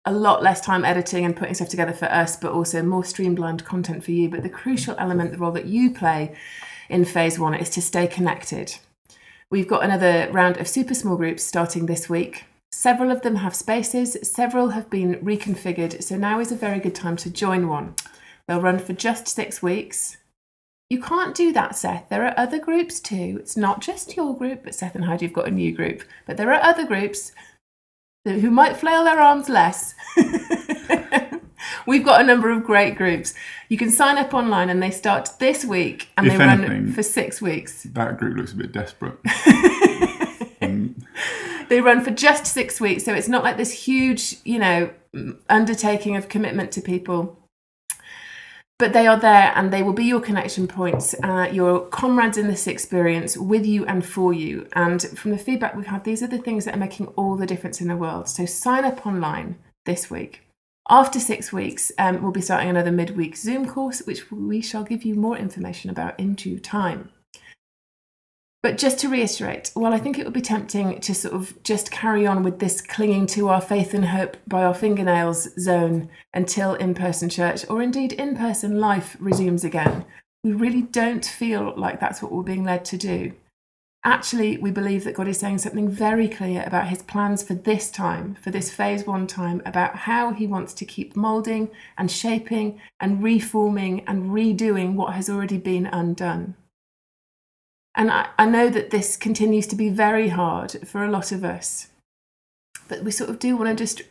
a 0.05 0.11
lot 0.11 0.43
less 0.43 0.59
time 0.59 0.83
editing 0.83 1.23
and 1.23 1.35
putting 1.35 1.53
stuff 1.53 1.69
together 1.69 1.93
for 1.93 2.05
us, 2.05 2.35
but 2.35 2.51
also 2.51 2.81
more 2.81 3.03
streamlined 3.03 3.63
content 3.63 4.03
for 4.03 4.11
you. 4.11 4.29
But 4.29 4.43
the 4.43 4.49
crucial 4.49 4.95
element, 4.97 5.31
the 5.31 5.37
role 5.37 5.51
that 5.51 5.65
you 5.65 5.91
play 5.91 6.35
in 6.89 7.05
phase 7.05 7.39
one, 7.39 7.53
is 7.53 7.69
to 7.71 7.81
stay 7.81 8.07
connected. 8.07 8.75
We've 9.49 9.67
got 9.67 9.83
another 9.83 10.29
round 10.31 10.57
of 10.57 10.67
super 10.67 10.93
small 10.93 11.15
groups 11.15 11.43
starting 11.43 11.85
this 11.85 12.09
week. 12.09 12.45
Several 12.71 13.11
of 13.11 13.21
them 13.21 13.35
have 13.35 13.55
spaces, 13.55 14.17
several 14.23 14.69
have 14.69 14.89
been 14.89 15.15
reconfigured, 15.17 16.01
so 16.03 16.17
now 16.17 16.39
is 16.39 16.51
a 16.51 16.55
very 16.55 16.79
good 16.79 16.95
time 16.95 17.15
to 17.17 17.29
join 17.29 17.67
one. 17.67 17.95
They'll 18.47 18.61
run 18.61 18.79
for 18.79 18.93
just 18.93 19.27
six 19.27 19.61
weeks. 19.61 20.17
You 20.93 21.01
can't 21.01 21.33
do 21.33 21.51
that, 21.53 21.75
Seth. 21.75 22.07
There 22.09 22.23
are 22.23 22.35
other 22.37 22.59
groups 22.59 22.99
too. 22.99 23.37
It's 23.39 23.57
not 23.57 23.81
just 23.81 24.15
your 24.15 24.37
group, 24.37 24.63
but 24.63 24.75
Seth 24.75 24.93
and 24.93 25.05
Heidi 25.05 25.25
have 25.25 25.33
got 25.33 25.47
a 25.47 25.51
new 25.51 25.71
group. 25.71 26.03
But 26.27 26.37
there 26.37 26.53
are 26.53 26.61
other 26.61 26.85
groups 26.85 27.31
that- 28.25 28.41
who 28.41 28.51
might 28.51 28.77
flail 28.77 29.03
their 29.03 29.19
arms 29.19 29.49
less. 29.49 29.95
We've 31.87 32.05
got 32.05 32.21
a 32.21 32.23
number 32.23 32.51
of 32.51 32.63
great 32.63 32.95
groups. 32.95 33.33
You 33.69 33.77
can 33.79 33.89
sign 33.89 34.19
up 34.19 34.35
online 34.35 34.69
and 34.69 34.83
they 34.83 34.91
start 34.91 35.29
this 35.39 35.65
week 35.65 36.09
and 36.15 36.27
If 36.27 36.33
they 36.33 36.37
run 36.37 36.91
for 36.93 37.01
six 37.01 37.41
weeks. 37.41 37.81
That 37.91 38.19
group 38.19 38.37
looks 38.37 38.53
a 38.53 38.57
bit 38.57 38.71
desperate. 38.71 39.17
Um, 40.61 40.95
They 41.69 41.81
run 41.81 42.03
for 42.03 42.11
just 42.11 42.45
six 42.45 42.79
weeks, 42.79 43.03
so 43.03 43.15
it's 43.15 43.29
not 43.29 43.43
like 43.43 43.57
this 43.57 43.71
huge, 43.71 44.35
you 44.43 44.59
know, 44.59 44.91
mm, 45.15 45.37
undertaking 45.49 46.15
of 46.15 46.29
commitment 46.29 46.71
to 46.73 46.81
people. 46.81 47.39
But 48.83 48.91
they 48.91 49.07
are 49.07 49.17
there 49.17 49.53
and 49.55 49.71
they 49.71 49.81
will 49.81 49.93
be 49.93 50.03
your 50.03 50.19
connection 50.19 50.67
points, 50.67 51.15
uh, 51.23 51.47
your 51.49 51.85
comrades 51.85 52.37
in 52.37 52.49
this 52.49 52.67
experience 52.67 53.37
with 53.37 53.65
you 53.65 53.85
and 53.85 54.05
for 54.05 54.33
you. 54.33 54.67
And 54.73 55.01
from 55.17 55.31
the 55.31 55.37
feedback 55.37 55.73
we've 55.73 55.85
had, 55.85 56.03
these 56.03 56.21
are 56.21 56.27
the 56.27 56.37
things 56.37 56.65
that 56.65 56.75
are 56.75 56.79
making 56.79 57.07
all 57.15 57.37
the 57.37 57.45
difference 57.45 57.79
in 57.79 57.87
the 57.87 57.95
world. 57.95 58.27
So 58.27 58.45
sign 58.45 58.83
up 58.83 59.07
online 59.07 59.55
this 59.85 60.11
week. 60.11 60.41
After 60.89 61.17
six 61.17 61.53
weeks, 61.53 61.93
um, 61.97 62.21
we'll 62.21 62.33
be 62.33 62.41
starting 62.41 62.69
another 62.69 62.91
midweek 62.91 63.37
Zoom 63.37 63.69
course, 63.69 64.01
which 64.01 64.29
we 64.29 64.61
shall 64.61 64.83
give 64.83 65.03
you 65.03 65.15
more 65.15 65.37
information 65.37 65.89
about 65.89 66.19
in 66.19 66.33
due 66.33 66.59
time. 66.59 67.09
But 68.63 68.77
just 68.77 68.97
to 68.99 69.09
reiterate, 69.09 69.71
while 69.73 69.93
I 69.93 69.99
think 69.99 70.17
it 70.17 70.23
would 70.23 70.33
be 70.33 70.39
tempting 70.39 71.01
to 71.01 71.13
sort 71.13 71.33
of 71.33 71.61
just 71.63 71.91
carry 71.91 72.25
on 72.25 72.43
with 72.43 72.59
this 72.59 72.79
clinging 72.79 73.27
to 73.27 73.49
our 73.49 73.59
faith 73.59 73.93
and 73.93 74.05
hope 74.05 74.37
by 74.47 74.63
our 74.63 74.73
fingernails 74.73 75.49
zone 75.59 76.09
until 76.33 76.73
in 76.75 76.93
person 76.93 77.29
church 77.29 77.65
or 77.69 77.81
indeed 77.81 78.13
in 78.13 78.37
person 78.37 78.79
life 78.79 79.17
resumes 79.19 79.65
again, 79.65 80.05
we 80.45 80.53
really 80.53 80.83
don't 80.83 81.25
feel 81.25 81.73
like 81.75 81.99
that's 81.99 82.21
what 82.21 82.31
we're 82.31 82.41
being 82.41 82.63
led 82.63 82.85
to 82.85 82.97
do. 82.97 83.33
Actually, 84.05 84.57
we 84.57 84.71
believe 84.71 85.03
that 85.03 85.15
God 85.15 85.27
is 85.27 85.39
saying 85.39 85.57
something 85.57 85.89
very 85.89 86.29
clear 86.29 86.63
about 86.65 86.87
his 86.87 87.01
plans 87.01 87.43
for 87.43 87.55
this 87.55 87.91
time, 87.91 88.35
for 88.35 88.51
this 88.51 88.71
phase 88.71 89.05
one 89.05 89.27
time, 89.27 89.61
about 89.65 89.95
how 89.95 90.31
he 90.31 90.47
wants 90.47 90.73
to 90.75 90.85
keep 90.85 91.17
moulding 91.17 91.69
and 91.97 92.09
shaping 92.09 92.79
and 93.01 93.23
reforming 93.23 94.05
and 94.07 94.31
redoing 94.31 94.93
what 94.93 95.13
has 95.13 95.29
already 95.29 95.57
been 95.57 95.85
undone. 95.85 96.55
And 97.95 98.09
I, 98.09 98.29
I 98.37 98.45
know 98.45 98.69
that 98.69 98.89
this 98.89 99.15
continues 99.15 99.67
to 99.67 99.75
be 99.75 99.89
very 99.89 100.29
hard 100.29 100.87
for 100.87 101.03
a 101.03 101.11
lot 101.11 101.31
of 101.31 101.43
us. 101.43 101.89
But 102.87 103.03
we 103.03 103.11
sort 103.11 103.29
of 103.29 103.39
do 103.39 103.55
want 103.55 103.69
to 103.69 103.83
just 103.83 104.01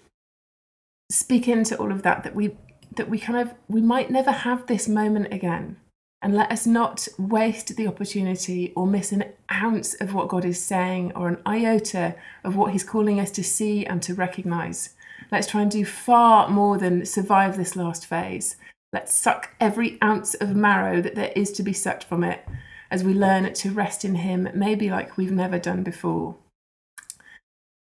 speak 1.10 1.48
into 1.48 1.76
all 1.76 1.92
of 1.92 2.02
that, 2.02 2.22
that 2.24 2.34
we 2.34 2.56
that 2.96 3.08
we 3.08 3.18
kind 3.18 3.38
of 3.38 3.54
we 3.68 3.80
might 3.80 4.10
never 4.10 4.30
have 4.30 4.66
this 4.66 4.88
moment 4.88 5.32
again. 5.32 5.76
And 6.20 6.36
let 6.36 6.52
us 6.52 6.66
not 6.66 7.08
waste 7.18 7.76
the 7.76 7.88
opportunity 7.88 8.72
or 8.76 8.86
miss 8.86 9.10
an 9.10 9.24
ounce 9.50 9.94
of 9.94 10.14
what 10.14 10.28
God 10.28 10.44
is 10.44 10.62
saying 10.62 11.12
or 11.16 11.26
an 11.26 11.42
iota 11.44 12.14
of 12.44 12.54
what 12.54 12.70
He's 12.70 12.84
calling 12.84 13.18
us 13.18 13.32
to 13.32 13.42
see 13.42 13.84
and 13.84 14.00
to 14.02 14.14
recognize. 14.14 14.90
Let's 15.32 15.48
try 15.48 15.62
and 15.62 15.70
do 15.70 15.84
far 15.84 16.48
more 16.48 16.78
than 16.78 17.04
survive 17.06 17.56
this 17.56 17.74
last 17.74 18.06
phase. 18.06 18.56
Let's 18.92 19.14
suck 19.14 19.54
every 19.58 19.98
ounce 20.02 20.34
of 20.34 20.54
marrow 20.54 21.00
that 21.02 21.16
there 21.16 21.32
is 21.34 21.50
to 21.52 21.62
be 21.62 21.72
sucked 21.72 22.04
from 22.04 22.22
it 22.22 22.44
as 22.92 23.02
we 23.02 23.14
learn 23.14 23.50
to 23.54 23.70
rest 23.70 24.04
in 24.04 24.16
Him, 24.16 24.50
maybe 24.54 24.90
like 24.90 25.16
we've 25.16 25.32
never 25.32 25.58
done 25.58 25.82
before. 25.82 26.36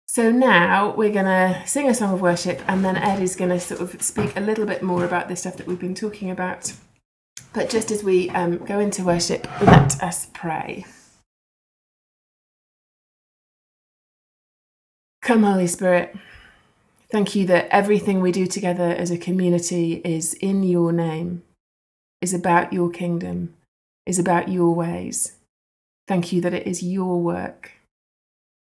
So 0.07 0.29
now 0.29 0.93
we're 0.95 1.11
going 1.11 1.25
to 1.25 1.63
sing 1.65 1.89
a 1.89 1.93
song 1.95 2.13
of 2.13 2.21
worship, 2.21 2.61
and 2.67 2.85
then 2.85 2.97
Ed 2.97 3.19
is 3.19 3.35
going 3.35 3.49
to 3.49 3.59
sort 3.59 3.81
of 3.81 3.99
speak 4.01 4.37
a 4.37 4.41
little 4.41 4.65
bit 4.65 4.83
more 4.83 5.03
about 5.03 5.27
the 5.27 5.35
stuff 5.35 5.57
that 5.57 5.65
we've 5.65 5.79
been 5.79 5.95
talking 5.95 6.29
about. 6.29 6.73
But 7.51 7.69
just 7.69 7.89
as 7.89 8.03
we 8.03 8.29
um, 8.29 8.59
go 8.59 8.79
into 8.79 9.03
worship, 9.03 9.47
let 9.61 10.03
us 10.03 10.27
pray. 10.33 10.85
Come, 15.23 15.43
Holy 15.43 15.67
Spirit. 15.67 16.15
Thank 17.11 17.35
you 17.35 17.47
that 17.47 17.67
everything 17.71 18.21
we 18.21 18.31
do 18.31 18.45
together 18.45 18.89
as 18.91 19.09
a 19.09 19.17
community 19.17 19.95
is 20.05 20.35
in 20.35 20.61
your 20.63 20.91
name, 20.91 21.43
is 22.21 22.33
about 22.33 22.71
your 22.71 22.89
kingdom, 22.89 23.55
is 24.05 24.19
about 24.19 24.49
your 24.49 24.73
ways. 24.73 25.33
Thank 26.07 26.31
you 26.33 26.41
that 26.41 26.53
it 26.53 26.67
is 26.67 26.83
your 26.83 27.21
work. 27.21 27.71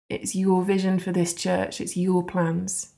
It's 0.10 0.36
your 0.36 0.63
vision 0.63 1.00
for 1.00 1.12
this 1.12 1.34
church, 1.34 1.82
it's 1.82 1.98
your 1.98 2.24
plans. 2.24 2.94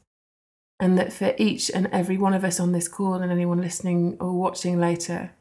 And 0.80 0.98
that 0.98 1.12
for 1.12 1.34
each 1.38 1.70
and 1.70 1.88
every 1.88 2.18
one 2.18 2.34
of 2.34 2.46
us 2.46 2.60
on 2.60 2.72
this 2.72 2.88
call 2.88 3.16
and 3.16 3.32
anyone 3.32 3.60
listening 3.60 4.16
or 4.20 4.32
watching 4.32 4.80
later, 4.80 5.32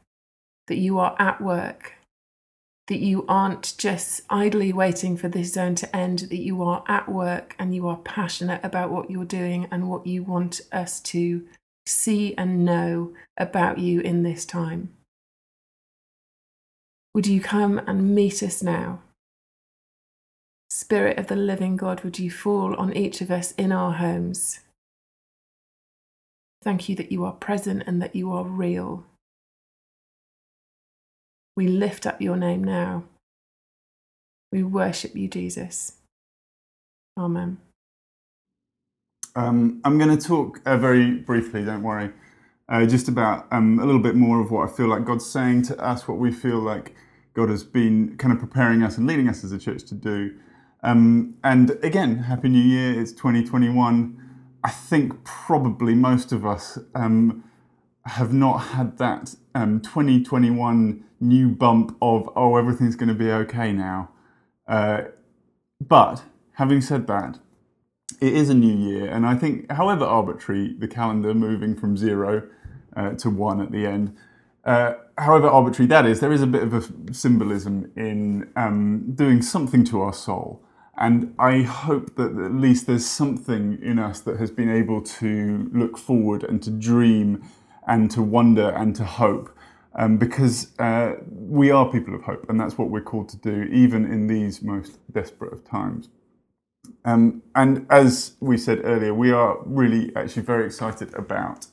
that 0.67 0.77
you 0.77 0.99
are 0.99 1.15
at 1.17 1.39
work, 1.39 1.93
that 2.87 2.99
you 2.99 3.25
aren't 3.27 3.75
just 3.77 4.21
idly 4.29 4.73
waiting 4.73 5.15
for 5.15 5.29
this 5.29 5.53
zone 5.53 5.75
to 5.75 5.95
end, 5.95 6.19
that 6.19 6.41
you 6.41 6.61
are 6.61 6.83
at 6.87 7.07
work 7.07 7.55
and 7.57 7.73
you 7.73 7.87
are 7.87 7.97
passionate 7.97 8.59
about 8.63 8.89
what 8.89 9.09
you're 9.09 9.23
doing 9.23 9.67
and 9.71 9.89
what 9.89 10.05
you 10.05 10.23
want 10.23 10.59
us 10.71 10.99
to 11.01 11.47
see 11.85 12.35
and 12.35 12.65
know 12.65 13.13
about 13.37 13.77
you 13.77 14.01
in 14.01 14.23
this 14.23 14.43
time. 14.43 14.93
Would 17.13 17.27
you 17.27 17.41
come 17.41 17.79
and 17.87 18.13
meet 18.13 18.43
us 18.43 18.61
now? 18.61 19.01
Spirit 20.69 21.17
of 21.17 21.27
the 21.27 21.35
living 21.35 21.75
God, 21.75 22.03
would 22.03 22.19
you 22.19 22.29
fall 22.29 22.75
on 22.75 22.95
each 22.95 23.21
of 23.21 23.31
us 23.31 23.53
in 23.53 23.71
our 23.71 23.93
homes? 23.93 24.59
Thank 26.61 26.89
you 26.89 26.95
that 26.95 27.11
you 27.11 27.25
are 27.25 27.31
present 27.31 27.83
and 27.87 28.01
that 28.01 28.15
you 28.15 28.31
are 28.31 28.43
real. 28.43 29.05
We 31.55 31.67
lift 31.67 32.05
up 32.05 32.21
your 32.21 32.37
name 32.37 32.63
now. 32.63 33.03
We 34.51 34.63
worship 34.63 35.15
you, 35.15 35.27
Jesus. 35.27 35.93
Amen. 37.17 37.57
Um, 39.35 39.79
I'm 39.83 39.97
going 39.97 40.15
to 40.15 40.27
talk 40.27 40.61
uh, 40.65 40.77
very 40.77 41.11
briefly, 41.11 41.63
don't 41.63 41.83
worry, 41.83 42.11
uh, 42.69 42.85
just 42.85 43.07
about 43.07 43.47
um, 43.51 43.79
a 43.79 43.85
little 43.85 44.01
bit 44.01 44.15
more 44.15 44.39
of 44.39 44.51
what 44.51 44.69
I 44.69 44.71
feel 44.71 44.87
like 44.87 45.03
God's 45.03 45.25
saying 45.25 45.63
to 45.63 45.79
us, 45.83 46.07
what 46.07 46.19
we 46.19 46.31
feel 46.31 46.59
like 46.59 46.95
God 47.33 47.49
has 47.49 47.63
been 47.63 48.15
kind 48.17 48.31
of 48.31 48.39
preparing 48.39 48.83
us 48.83 48.97
and 48.97 49.07
leading 49.07 49.27
us 49.27 49.43
as 49.43 49.51
a 49.51 49.57
church 49.57 49.83
to 49.85 49.95
do. 49.95 50.35
Um, 50.83 51.35
and 51.43 51.71
again, 51.83 52.19
Happy 52.19 52.47
New 52.47 52.59
Year, 52.59 52.99
it's 52.99 53.11
2021. 53.11 54.15
I 54.63 54.69
think 54.69 55.23
probably 55.23 55.95
most 55.95 56.31
of 56.31 56.45
us 56.45 56.77
um, 56.93 57.43
have 58.05 58.33
not 58.33 58.57
had 58.57 58.97
that 58.99 59.35
um, 59.55 59.81
2021 59.81 61.03
new 61.19 61.49
bump 61.49 61.97
of, 62.01 62.29
oh, 62.35 62.55
everything's 62.55 62.95
going 62.95 63.09
to 63.09 63.15
be 63.15 63.31
okay 63.31 63.73
now. 63.73 64.11
Uh, 64.67 65.03
but 65.81 66.23
having 66.53 66.81
said 66.81 67.07
that, 67.07 67.39
it 68.21 68.33
is 68.33 68.49
a 68.49 68.53
new 68.53 68.75
year, 68.75 69.09
and 69.09 69.25
I 69.25 69.35
think, 69.35 69.71
however 69.71 70.03
arbitrary 70.03 70.75
the 70.77 70.89
calendar 70.89 71.33
moving 71.33 71.75
from 71.75 71.95
zero 71.95 72.49
uh, 72.95 73.11
to 73.13 73.29
one 73.29 73.61
at 73.61 73.71
the 73.71 73.85
end, 73.85 74.15
uh, 74.65 74.93
however 75.17 75.47
arbitrary 75.47 75.87
that 75.87 76.05
is, 76.05 76.19
there 76.19 76.31
is 76.31 76.41
a 76.41 76.47
bit 76.47 76.63
of 76.63 76.73
a 76.73 77.13
symbolism 77.13 77.91
in 77.95 78.49
um, 78.55 79.13
doing 79.15 79.41
something 79.41 79.83
to 79.85 80.01
our 80.01 80.13
soul. 80.13 80.63
And 80.97 81.33
I 81.39 81.61
hope 81.61 82.15
that 82.17 82.31
at 82.31 82.53
least 82.53 82.85
there's 82.85 83.05
something 83.05 83.79
in 83.81 83.99
us 83.99 84.19
that 84.21 84.37
has 84.37 84.51
been 84.51 84.69
able 84.69 85.01
to 85.01 85.69
look 85.73 85.97
forward 85.97 86.43
and 86.43 86.61
to 86.63 86.71
dream 86.71 87.41
and 87.87 88.11
to 88.11 88.21
wonder 88.21 88.69
and 88.69 88.95
to 88.97 89.05
hope. 89.05 89.55
Um, 89.95 90.17
because 90.17 90.77
uh, 90.77 91.13
we 91.31 91.71
are 91.71 91.91
people 91.91 92.13
of 92.13 92.21
hope, 92.21 92.47
and 92.47 92.59
that's 92.59 92.77
what 92.77 92.89
we're 92.89 93.01
called 93.01 93.27
to 93.29 93.37
do, 93.37 93.63
even 93.71 94.05
in 94.05 94.27
these 94.27 94.61
most 94.61 94.99
desperate 95.11 95.51
of 95.51 95.65
times. 95.67 96.09
Um, 97.05 97.41
and 97.55 97.87
as 97.89 98.33
we 98.39 98.57
said 98.57 98.81
earlier, 98.83 99.13
we 99.13 99.31
are 99.31 99.57
really 99.65 100.15
actually 100.15 100.43
very 100.43 100.65
excited 100.65 101.13
about 101.15 101.65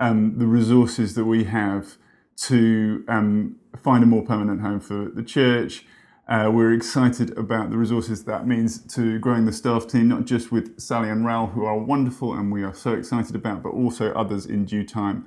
um, 0.00 0.38
the 0.38 0.46
resources 0.46 1.14
that 1.14 1.26
we 1.26 1.44
have 1.44 1.96
to 2.36 3.04
um, 3.06 3.56
find 3.82 4.02
a 4.02 4.06
more 4.06 4.22
permanent 4.22 4.60
home 4.62 4.80
for 4.80 5.08
the 5.08 5.22
church. 5.22 5.84
Uh, 6.26 6.50
we're 6.52 6.72
excited 6.72 7.36
about 7.36 7.70
the 7.70 7.76
resources 7.76 8.24
that 8.24 8.46
means 8.46 8.78
to 8.94 9.18
growing 9.18 9.44
the 9.44 9.52
staff 9.52 9.86
team, 9.86 10.08
not 10.08 10.24
just 10.24 10.50
with 10.50 10.80
Sally 10.80 11.10
and 11.10 11.26
Raoul, 11.26 11.48
who 11.48 11.64
are 11.64 11.76
wonderful 11.76 12.34
and 12.34 12.50
we 12.50 12.62
are 12.62 12.74
so 12.74 12.92
excited 12.92 13.34
about, 13.34 13.62
but 13.62 13.70
also 13.70 14.12
others 14.14 14.46
in 14.46 14.64
due 14.64 14.86
time. 14.86 15.26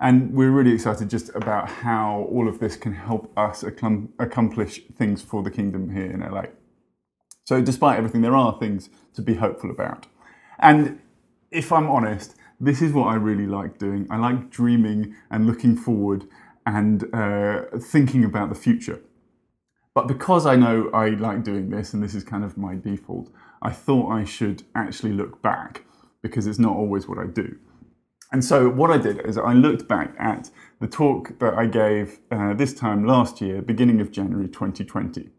And 0.00 0.32
we're 0.32 0.50
really 0.50 0.72
excited 0.72 1.10
just 1.10 1.34
about 1.34 1.68
how 1.68 2.28
all 2.30 2.48
of 2.48 2.60
this 2.60 2.76
can 2.76 2.94
help 2.94 3.32
us 3.36 3.62
accomplish 3.62 4.80
things 4.96 5.22
for 5.22 5.42
the 5.42 5.50
kingdom 5.50 5.90
here 5.90 6.10
in 6.10 6.20
LA. 6.20 6.44
So, 7.44 7.60
despite 7.60 7.98
everything, 7.98 8.22
there 8.22 8.34
are 8.34 8.58
things 8.58 8.90
to 9.14 9.22
be 9.22 9.34
hopeful 9.34 9.70
about. 9.70 10.06
And 10.58 11.00
if 11.50 11.72
I'm 11.72 11.88
honest, 11.88 12.36
this 12.60 12.80
is 12.82 12.92
what 12.92 13.08
I 13.08 13.14
really 13.14 13.46
like 13.46 13.78
doing. 13.78 14.06
I 14.10 14.16
like 14.16 14.50
dreaming 14.50 15.14
and 15.30 15.46
looking 15.46 15.76
forward 15.76 16.26
and 16.66 17.14
uh, 17.14 17.62
thinking 17.78 18.24
about 18.24 18.48
the 18.48 18.54
future. 18.54 19.00
But 19.94 20.08
because 20.08 20.44
I 20.46 20.56
know 20.56 20.90
I 20.92 21.10
like 21.10 21.44
doing 21.44 21.70
this, 21.70 21.94
and 21.94 22.02
this 22.02 22.14
is 22.14 22.24
kind 22.24 22.44
of 22.44 22.56
my 22.56 22.74
default, 22.74 23.30
I 23.62 23.70
thought 23.70 24.10
I 24.10 24.24
should 24.24 24.64
actually 24.74 25.12
look 25.12 25.40
back 25.40 25.84
because 26.22 26.46
it's 26.46 26.58
not 26.58 26.74
always 26.76 27.06
what 27.06 27.18
I 27.18 27.26
do. 27.26 27.56
And 28.32 28.44
so, 28.44 28.68
what 28.68 28.90
I 28.90 28.98
did 28.98 29.24
is 29.24 29.38
I 29.38 29.52
looked 29.52 29.86
back 29.86 30.14
at 30.18 30.50
the 30.80 30.88
talk 30.88 31.38
that 31.38 31.54
I 31.54 31.66
gave 31.66 32.18
uh, 32.32 32.54
this 32.54 32.74
time 32.74 33.06
last 33.06 33.40
year, 33.40 33.62
beginning 33.62 34.00
of 34.00 34.10
January 34.10 34.48
2020. 34.48 35.30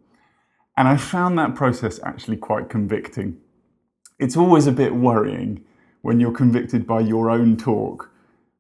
And 0.78 0.88
I 0.88 0.96
found 0.96 1.38
that 1.38 1.56
process 1.56 2.00
actually 2.04 2.38
quite 2.38 2.70
convicting. 2.70 3.38
It's 4.20 4.38
always 4.38 4.68
a 4.68 4.72
bit 4.72 4.96
worrying 4.96 5.66
when 6.06 6.20
you're 6.20 6.32
convicted 6.32 6.86
by 6.86 7.00
your 7.00 7.32
own 7.32 7.58
talk, 7.58 8.12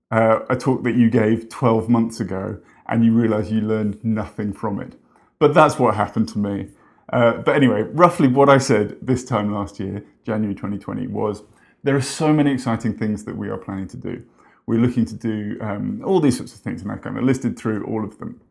uh, 0.09 0.39
a 0.49 0.55
talk 0.55 0.81
that 0.81 0.95
you 0.95 1.11
gave 1.11 1.47
12 1.47 1.87
months 1.87 2.19
ago, 2.19 2.57
and 2.87 3.05
you 3.05 3.13
realize 3.13 3.51
you 3.51 3.61
learned 3.61 4.03
nothing 4.03 4.51
from 4.51 4.81
it. 4.81 4.95
But 5.37 5.53
that's 5.53 5.77
what 5.77 5.93
happened 5.93 6.27
to 6.29 6.39
me. 6.39 6.69
Uh, 7.13 7.33
but 7.33 7.55
anyway, 7.55 7.83
roughly 7.83 8.27
what 8.27 8.49
I 8.49 8.57
said 8.57 8.97
this 8.99 9.23
time 9.23 9.53
last 9.53 9.79
year, 9.79 10.03
January 10.23 10.55
2020, 10.55 11.05
was 11.05 11.43
there 11.83 11.95
are 11.95 12.01
so 12.01 12.33
many 12.33 12.51
exciting 12.51 12.97
things 12.97 13.25
that 13.25 13.37
we 13.37 13.47
are 13.49 13.59
planning 13.59 13.87
to 13.89 13.97
do. 13.97 14.23
We're 14.65 14.79
looking 14.79 15.05
to 15.05 15.13
do 15.13 15.59
um, 15.61 16.01
all 16.03 16.19
these 16.19 16.37
sorts 16.37 16.55
of 16.55 16.61
things, 16.61 16.81
and 16.81 16.91
I 16.91 16.95
kind 16.95 17.15
of 17.15 17.23
listed 17.23 17.59
through 17.59 17.85
all 17.85 18.03
of 18.03 18.17
them. 18.17 18.41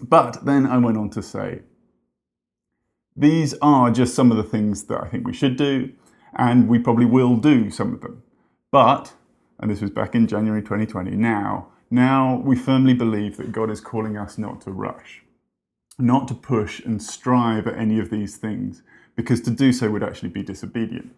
But 0.00 0.44
then 0.44 0.66
I 0.66 0.76
went 0.78 0.98
on 0.98 1.10
to 1.10 1.22
say, 1.22 1.60
these 3.14 3.54
are 3.62 3.92
just 3.92 4.16
some 4.16 4.32
of 4.32 4.36
the 4.36 4.42
things 4.42 4.86
that 4.86 5.00
I 5.00 5.06
think 5.06 5.24
we 5.24 5.34
should 5.34 5.56
do, 5.56 5.92
and 6.34 6.66
we 6.66 6.80
probably 6.80 7.06
will 7.06 7.36
do 7.36 7.70
some 7.70 7.94
of 7.94 8.00
them. 8.00 8.24
But, 8.72 9.14
and 9.58 9.70
this 9.70 9.80
was 9.80 9.90
back 9.90 10.14
in 10.14 10.26
January 10.26 10.62
2020, 10.62 11.12
now, 11.12 11.68
now 11.90 12.40
we 12.44 12.56
firmly 12.56 12.94
believe 12.94 13.36
that 13.36 13.52
God 13.52 13.70
is 13.70 13.80
calling 13.80 14.16
us 14.16 14.38
not 14.38 14.60
to 14.62 14.70
rush, 14.70 15.22
not 15.98 16.28
to 16.28 16.34
push 16.34 16.80
and 16.80 17.02
strive 17.02 17.66
at 17.66 17.76
any 17.76 17.98
of 17.98 18.10
these 18.10 18.36
things, 18.36 18.82
because 19.16 19.40
to 19.42 19.50
do 19.50 19.72
so 19.72 19.90
would 19.90 20.04
actually 20.04 20.28
be 20.28 20.42
disobedient. 20.42 21.12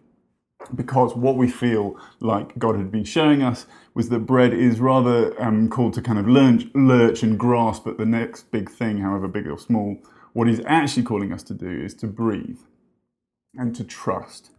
Because 0.73 1.15
what 1.15 1.35
we 1.35 1.49
feel 1.49 1.99
like 2.19 2.57
God 2.57 2.77
had 2.77 2.91
been 2.91 3.03
showing 3.03 3.43
us 3.43 3.65
was 3.93 4.09
that 4.09 4.19
bread 4.19 4.53
is 4.53 4.79
rather 4.79 5.39
um, 5.41 5.69
called 5.69 5.93
to 5.93 6.01
kind 6.01 6.17
of 6.17 6.27
lurch, 6.27 6.65
lurch 6.73 7.21
and 7.21 7.37
grasp 7.37 7.85
at 7.85 7.97
the 7.97 8.05
next 8.05 8.49
big 8.49 8.71
thing, 8.71 8.99
however 8.99 9.27
big 9.27 9.45
or 9.45 9.59
small, 9.59 9.97
what 10.31 10.47
he's 10.47 10.61
actually 10.65 11.03
calling 11.03 11.31
us 11.31 11.43
to 11.43 11.53
do 11.53 11.69
is 11.69 11.93
to 11.95 12.07
breathe 12.07 12.59
and 13.55 13.75
to 13.75 13.83
trust 13.83 14.49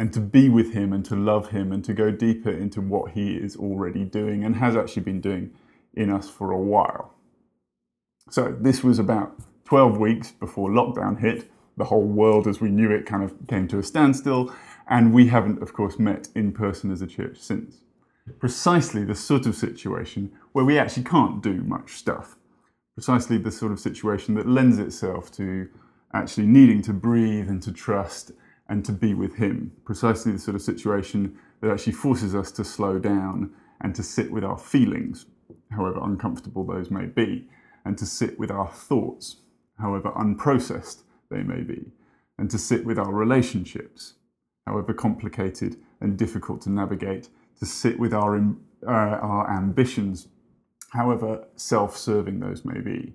and 0.00 0.14
to 0.14 0.20
be 0.20 0.48
with 0.48 0.72
him 0.72 0.94
and 0.94 1.04
to 1.04 1.14
love 1.14 1.50
him 1.50 1.70
and 1.70 1.84
to 1.84 1.92
go 1.92 2.10
deeper 2.10 2.50
into 2.50 2.80
what 2.80 3.12
he 3.12 3.34
is 3.34 3.54
already 3.54 4.02
doing 4.02 4.42
and 4.42 4.56
has 4.56 4.74
actually 4.74 5.02
been 5.02 5.20
doing 5.20 5.52
in 5.92 6.10
us 6.10 6.30
for 6.30 6.50
a 6.52 6.58
while. 6.58 7.12
So, 8.30 8.56
this 8.58 8.82
was 8.82 8.98
about 8.98 9.38
12 9.66 9.98
weeks 9.98 10.30
before 10.32 10.70
lockdown 10.70 11.20
hit. 11.20 11.50
The 11.76 11.84
whole 11.84 12.06
world 12.06 12.46
as 12.46 12.62
we 12.62 12.70
knew 12.70 12.90
it 12.90 13.04
kind 13.04 13.22
of 13.22 13.34
came 13.46 13.68
to 13.68 13.78
a 13.78 13.82
standstill, 13.82 14.54
and 14.88 15.12
we 15.12 15.26
haven't, 15.26 15.62
of 15.62 15.74
course, 15.74 15.98
met 15.98 16.28
in 16.34 16.52
person 16.52 16.90
as 16.90 17.02
a 17.02 17.06
church 17.06 17.38
since. 17.38 17.82
Precisely 18.38 19.04
the 19.04 19.14
sort 19.14 19.44
of 19.44 19.54
situation 19.54 20.32
where 20.52 20.64
we 20.64 20.78
actually 20.78 21.04
can't 21.04 21.42
do 21.42 21.62
much 21.62 21.92
stuff 21.92 22.36
precisely 23.00 23.38
the 23.38 23.50
sort 23.50 23.72
of 23.72 23.80
situation 23.80 24.34
that 24.34 24.46
lends 24.46 24.78
itself 24.78 25.32
to 25.32 25.68
actually 26.12 26.46
needing 26.46 26.82
to 26.82 26.92
breathe 26.92 27.48
and 27.48 27.62
to 27.62 27.72
trust 27.72 28.32
and 28.70 28.84
to 28.84 28.92
be 28.92 29.12
with 29.12 29.34
Him. 29.34 29.72
Precisely 29.84 30.32
the 30.32 30.38
sort 30.38 30.54
of 30.54 30.62
situation 30.62 31.36
that 31.60 31.70
actually 31.70 31.92
forces 31.92 32.34
us 32.34 32.50
to 32.52 32.64
slow 32.64 32.98
down 32.98 33.50
and 33.82 33.94
to 33.94 34.02
sit 34.02 34.30
with 34.30 34.44
our 34.44 34.56
feelings, 34.56 35.26
however 35.72 35.98
uncomfortable 36.02 36.64
those 36.64 36.90
may 36.90 37.04
be, 37.04 37.46
and 37.84 37.98
to 37.98 38.06
sit 38.06 38.38
with 38.38 38.50
our 38.50 38.68
thoughts, 38.68 39.36
however 39.78 40.10
unprocessed 40.12 41.02
they 41.30 41.42
may 41.42 41.62
be, 41.62 41.84
and 42.38 42.48
to 42.50 42.58
sit 42.58 42.84
with 42.86 42.98
our 42.98 43.12
relationships, 43.12 44.14
however 44.66 44.94
complicated 44.94 45.76
and 46.00 46.16
difficult 46.16 46.62
to 46.62 46.70
navigate, 46.70 47.28
to 47.58 47.66
sit 47.66 47.98
with 47.98 48.14
our, 48.14 48.36
uh, 48.86 48.90
our 48.90 49.50
ambitions, 49.50 50.28
however 50.90 51.44
self 51.56 51.96
serving 51.96 52.38
those 52.38 52.64
may 52.64 52.80
be. 52.80 53.14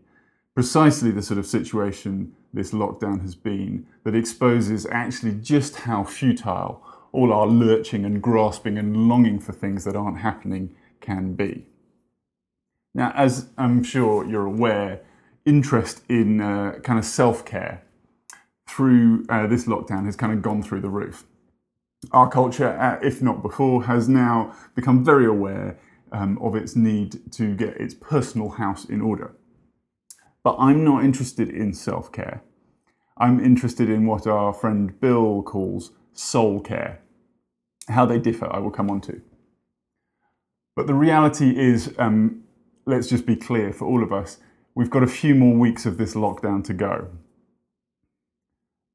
Precisely 0.54 1.12
the 1.12 1.22
sort 1.22 1.38
of 1.38 1.46
situation 1.46 2.34
this 2.56 2.72
lockdown 2.72 3.22
has 3.22 3.36
been 3.36 3.86
that 4.04 4.16
exposes 4.16 4.88
actually 4.88 5.34
just 5.34 5.76
how 5.82 6.04
futile 6.04 6.82
all 7.12 7.32
our 7.32 7.48
lurching 7.48 8.04
and 8.06 8.22
grasping 8.22 8.78
and 8.78 9.08
longing 9.08 9.40
for 9.40 9.54
things 9.54 9.84
that 9.84 9.96
aren't 9.96 10.20
happening 10.20 10.76
can 11.00 11.34
be. 11.34 11.66
Now, 12.94 13.12
as 13.16 13.50
I'm 13.58 13.84
sure 13.84 14.26
you're 14.26 14.46
aware, 14.46 15.02
interest 15.46 16.02
in 16.10 16.42
uh, 16.42 16.80
kind 16.84 16.98
of 16.98 17.06
self 17.06 17.46
care 17.46 17.84
through 18.68 19.26
uh, 19.30 19.48
this 19.48 19.66
lockdown 19.66 20.06
has 20.06 20.16
kind 20.16 20.34
of 20.34 20.42
gone 20.42 20.64
through 20.64 20.82
the 20.82 20.90
roof. 20.90 21.26
Our 22.12 22.30
culture, 22.30 22.70
uh, 22.70 23.00
if 23.06 23.22
not 23.22 23.42
before, 23.42 23.84
has 23.84 24.10
now 24.10 24.56
become 24.76 25.04
very 25.04 25.26
aware 25.26 25.78
um, 26.12 26.38
of 26.42 26.56
its 26.56 26.76
need 26.76 27.32
to 27.34 27.56
get 27.56 27.78
its 27.78 27.94
personal 27.94 28.50
house 28.50 28.86
in 28.86 29.02
order. 29.02 29.34
But 30.46 30.58
I'm 30.60 30.84
not 30.84 31.04
interested 31.04 31.50
in 31.50 31.74
self 31.74 32.12
care. 32.12 32.44
I'm 33.18 33.44
interested 33.44 33.90
in 33.90 34.06
what 34.06 34.28
our 34.28 34.54
friend 34.54 34.98
Bill 35.02 35.42
calls 35.42 35.92
soul 36.14 36.60
care. 36.60 37.02
How 37.90 38.06
they 38.06 38.20
differ, 38.20 38.48
I 38.54 38.60
will 38.60 38.70
come 38.70 38.92
on 38.92 39.02
to. 39.02 39.22
But 40.76 40.86
the 40.86 40.94
reality 40.94 41.58
is, 41.58 41.96
um, 41.98 42.44
let's 42.86 43.08
just 43.08 43.26
be 43.26 43.36
clear 43.36 43.74
for 43.74 43.86
all 43.86 44.04
of 44.04 44.14
us, 44.14 44.38
we've 44.76 44.92
got 44.92 45.02
a 45.02 45.08
few 45.08 45.34
more 45.34 45.56
weeks 45.56 45.88
of 45.88 45.98
this 45.98 46.14
lockdown 46.14 46.64
to 46.66 46.76
go. 46.76 47.08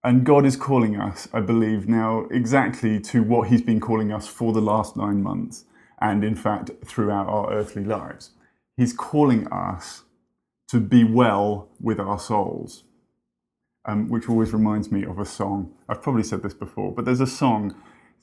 And 0.04 0.24
God 0.24 0.46
is 0.46 0.56
calling 0.56 1.00
us, 1.00 1.26
I 1.32 1.40
believe, 1.40 1.88
now 1.88 2.26
exactly 2.30 3.00
to 3.00 3.24
what 3.24 3.48
He's 3.48 3.62
been 3.62 3.80
calling 3.80 4.12
us 4.12 4.28
for 4.28 4.52
the 4.52 4.60
last 4.60 4.96
nine 4.96 5.20
months 5.20 5.64
and 6.00 6.22
in 6.22 6.36
fact 6.36 6.70
throughout 6.84 7.26
our 7.26 7.52
earthly 7.52 7.82
lives. 7.82 8.30
He's 8.76 8.92
calling 8.92 9.48
us 9.48 10.04
to 10.70 10.80
be 10.80 11.02
well 11.02 11.68
with 11.80 11.98
our 11.98 12.18
souls, 12.18 12.84
um, 13.86 14.08
which 14.08 14.28
always 14.28 14.52
reminds 14.52 14.92
me 14.92 15.04
of 15.04 15.18
a 15.18 15.24
song. 15.24 15.74
I've 15.88 16.02
probably 16.02 16.22
said 16.22 16.42
this 16.42 16.54
before, 16.54 16.94
but 16.94 17.04
there's 17.04 17.20
a 17.20 17.26
song 17.26 17.74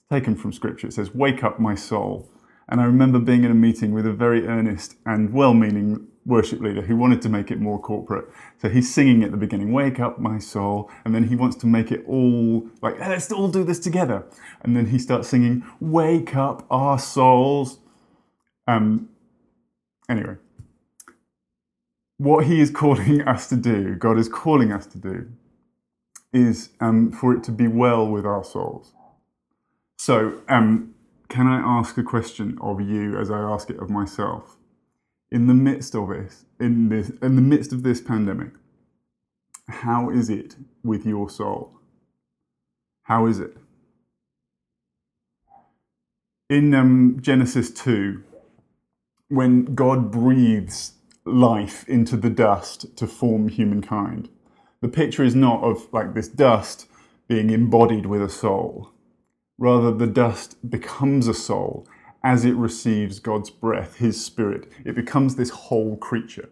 taken 0.09 0.35
from 0.35 0.53
scripture. 0.53 0.87
It 0.87 0.93
says, 0.93 1.13
Wake 1.13 1.43
up, 1.43 1.59
my 1.59 1.75
soul, 1.75 2.31
And 2.69 2.79
I 2.79 2.85
remember 2.85 3.19
being 3.19 3.43
in 3.43 3.51
a 3.51 3.55
meeting 3.55 3.91
with 3.91 4.05
a 4.05 4.13
very 4.13 4.47
earnest 4.47 4.95
and 5.05 5.33
well 5.33 5.53
meaning 5.53 6.07
worship 6.25 6.59
leader 6.59 6.81
who 6.81 6.95
wanted 6.95 7.21
to 7.21 7.29
make 7.29 7.51
it 7.51 7.59
more 7.59 7.79
corporate. 7.79 8.25
So 8.61 8.69
he's 8.69 8.93
singing 8.93 9.23
at 9.23 9.31
the 9.31 9.37
beginning, 9.37 9.73
Wake 9.73 9.99
up, 9.99 10.17
my 10.17 10.39
soul. 10.39 10.89
And 11.03 11.13
then 11.13 11.27
he 11.27 11.35
wants 11.35 11.57
to 11.57 11.67
make 11.67 11.91
it 11.91 12.05
all 12.07 12.69
like, 12.81 12.97
let's 12.99 13.29
all 13.31 13.49
do 13.49 13.65
this 13.65 13.79
together. 13.79 14.25
And 14.61 14.73
then 14.75 14.87
he 14.87 14.99
starts 14.99 15.27
singing, 15.27 15.65
Wake 15.81 16.33
up, 16.35 16.65
our 16.69 16.97
souls. 16.97 17.79
Um, 18.67 19.09
anyway, 20.09 20.35
what 22.17 22.45
he 22.45 22.59
is 22.59 22.69
calling 22.71 23.21
us 23.27 23.47
to 23.49 23.55
do, 23.55 23.95
God 23.95 24.17
is 24.17 24.29
calling 24.29 24.71
us 24.71 24.85
to 24.87 24.97
do, 24.97 25.27
is 26.33 26.69
um, 26.79 27.11
for 27.11 27.33
it 27.33 27.43
to 27.43 27.51
be 27.51 27.67
well 27.67 28.07
with 28.07 28.25
our 28.25 28.43
souls. 28.43 28.93
So, 29.97 30.41
um, 30.47 30.93
can 31.29 31.47
I 31.47 31.57
ask 31.57 31.97
a 31.97 32.03
question 32.03 32.57
of 32.61 32.79
you 32.79 33.17
as 33.19 33.29
I 33.29 33.39
ask 33.39 33.69
it 33.69 33.79
of 33.79 33.89
myself? 33.89 34.57
In 35.31 35.47
the 35.47 35.53
midst 35.53 35.93
of 35.93 36.07
this, 36.09 36.45
in 36.59 36.89
this, 36.89 37.09
in 37.21 37.35
the 37.35 37.41
midst 37.41 37.73
of 37.73 37.83
this 37.83 37.99
pandemic, 37.99 38.51
how 39.67 40.09
is 40.09 40.29
it 40.29 40.55
with 40.83 41.05
your 41.05 41.29
soul? 41.29 41.73
How 43.03 43.25
is 43.25 43.39
it? 43.39 43.57
In 46.49 46.73
um, 46.73 47.17
Genesis 47.19 47.71
2, 47.71 48.23
when 49.27 49.75
God 49.75 50.11
breathes 50.11 50.93
life 51.27 51.87
into 51.87 52.17
the 52.17 52.29
dust 52.29 52.95
to 52.97 53.07
form 53.07 53.49
humankind, 53.49 54.29
the 54.81 54.87
picture 54.87 55.23
is 55.23 55.35
not 55.35 55.63
of 55.63 55.91
like 55.91 56.13
this 56.13 56.27
dust 56.27 56.87
being 57.27 57.49
embodied 57.49 58.05
with 58.05 58.21
a 58.21 58.29
soul. 58.29 58.91
Rather, 59.57 59.91
the 59.91 60.07
dust 60.07 60.69
becomes 60.69 61.27
a 61.27 61.33
soul 61.33 61.87
as 62.23 62.45
it 62.45 62.55
receives 62.55 63.19
God's 63.19 63.49
breath, 63.49 63.97
His 63.97 64.23
Spirit. 64.23 64.71
It 64.85 64.95
becomes 64.95 65.35
this 65.35 65.49
whole 65.49 65.97
creature. 65.97 66.49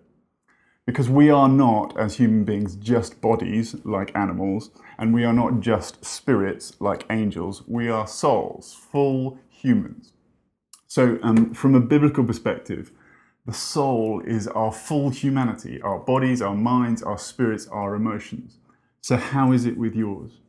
Because 0.85 1.09
we 1.09 1.29
are 1.29 1.49
not, 1.49 1.97
as 1.99 2.15
human 2.15 2.43
beings, 2.43 2.75
just 2.75 3.19
bodies 3.19 3.75
like 3.83 4.15
animals, 4.15 4.69
and 4.99 5.13
we 5.13 5.23
are 5.23 5.33
not 5.33 5.59
just 5.59 6.05
spirits 6.05 6.79
like 6.79 7.05
angels. 7.09 7.63
We 7.67 7.89
are 7.89 8.07
souls, 8.07 8.73
full 8.73 9.39
humans. 9.49 10.13
So, 10.87 11.17
um, 11.23 11.53
from 11.53 11.73
a 11.73 11.79
biblical 11.79 12.23
perspective, 12.23 12.91
the 13.45 13.53
soul 13.53 14.21
is 14.25 14.47
our 14.47 14.71
full 14.71 15.09
humanity, 15.09 15.81
our 15.81 15.99
bodies, 15.99 16.41
our 16.41 16.55
minds, 16.55 17.03
our 17.03 17.17
spirits, 17.17 17.67
our 17.67 17.93
emotions. 17.93 18.57
So, 19.01 19.17
how 19.17 19.51
is 19.51 19.65
it 19.65 19.77
with 19.77 19.95
yours? 19.95 20.39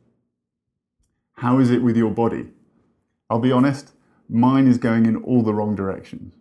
How 1.37 1.59
is 1.59 1.69
it 1.69 1.83
with 1.83 1.95
your 1.95 2.09
body? 2.09 2.47
I'll 3.29 3.39
be 3.39 3.51
honest, 3.51 3.91
mine 4.27 4.67
is 4.67 4.79
going 4.79 5.05
in 5.05 5.17
all 5.17 5.43
the 5.43 5.53
wrong 5.53 5.75
directions. 5.75 6.33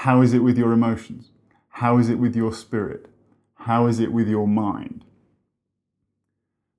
How 0.00 0.22
is 0.22 0.32
it 0.32 0.38
with 0.38 0.56
your 0.56 0.72
emotions? 0.72 1.30
How 1.68 1.98
is 1.98 2.08
it 2.08 2.18
with 2.18 2.34
your 2.34 2.54
spirit? 2.54 3.06
How 3.54 3.86
is 3.86 4.00
it 4.00 4.12
with 4.12 4.28
your 4.28 4.48
mind? 4.48 5.04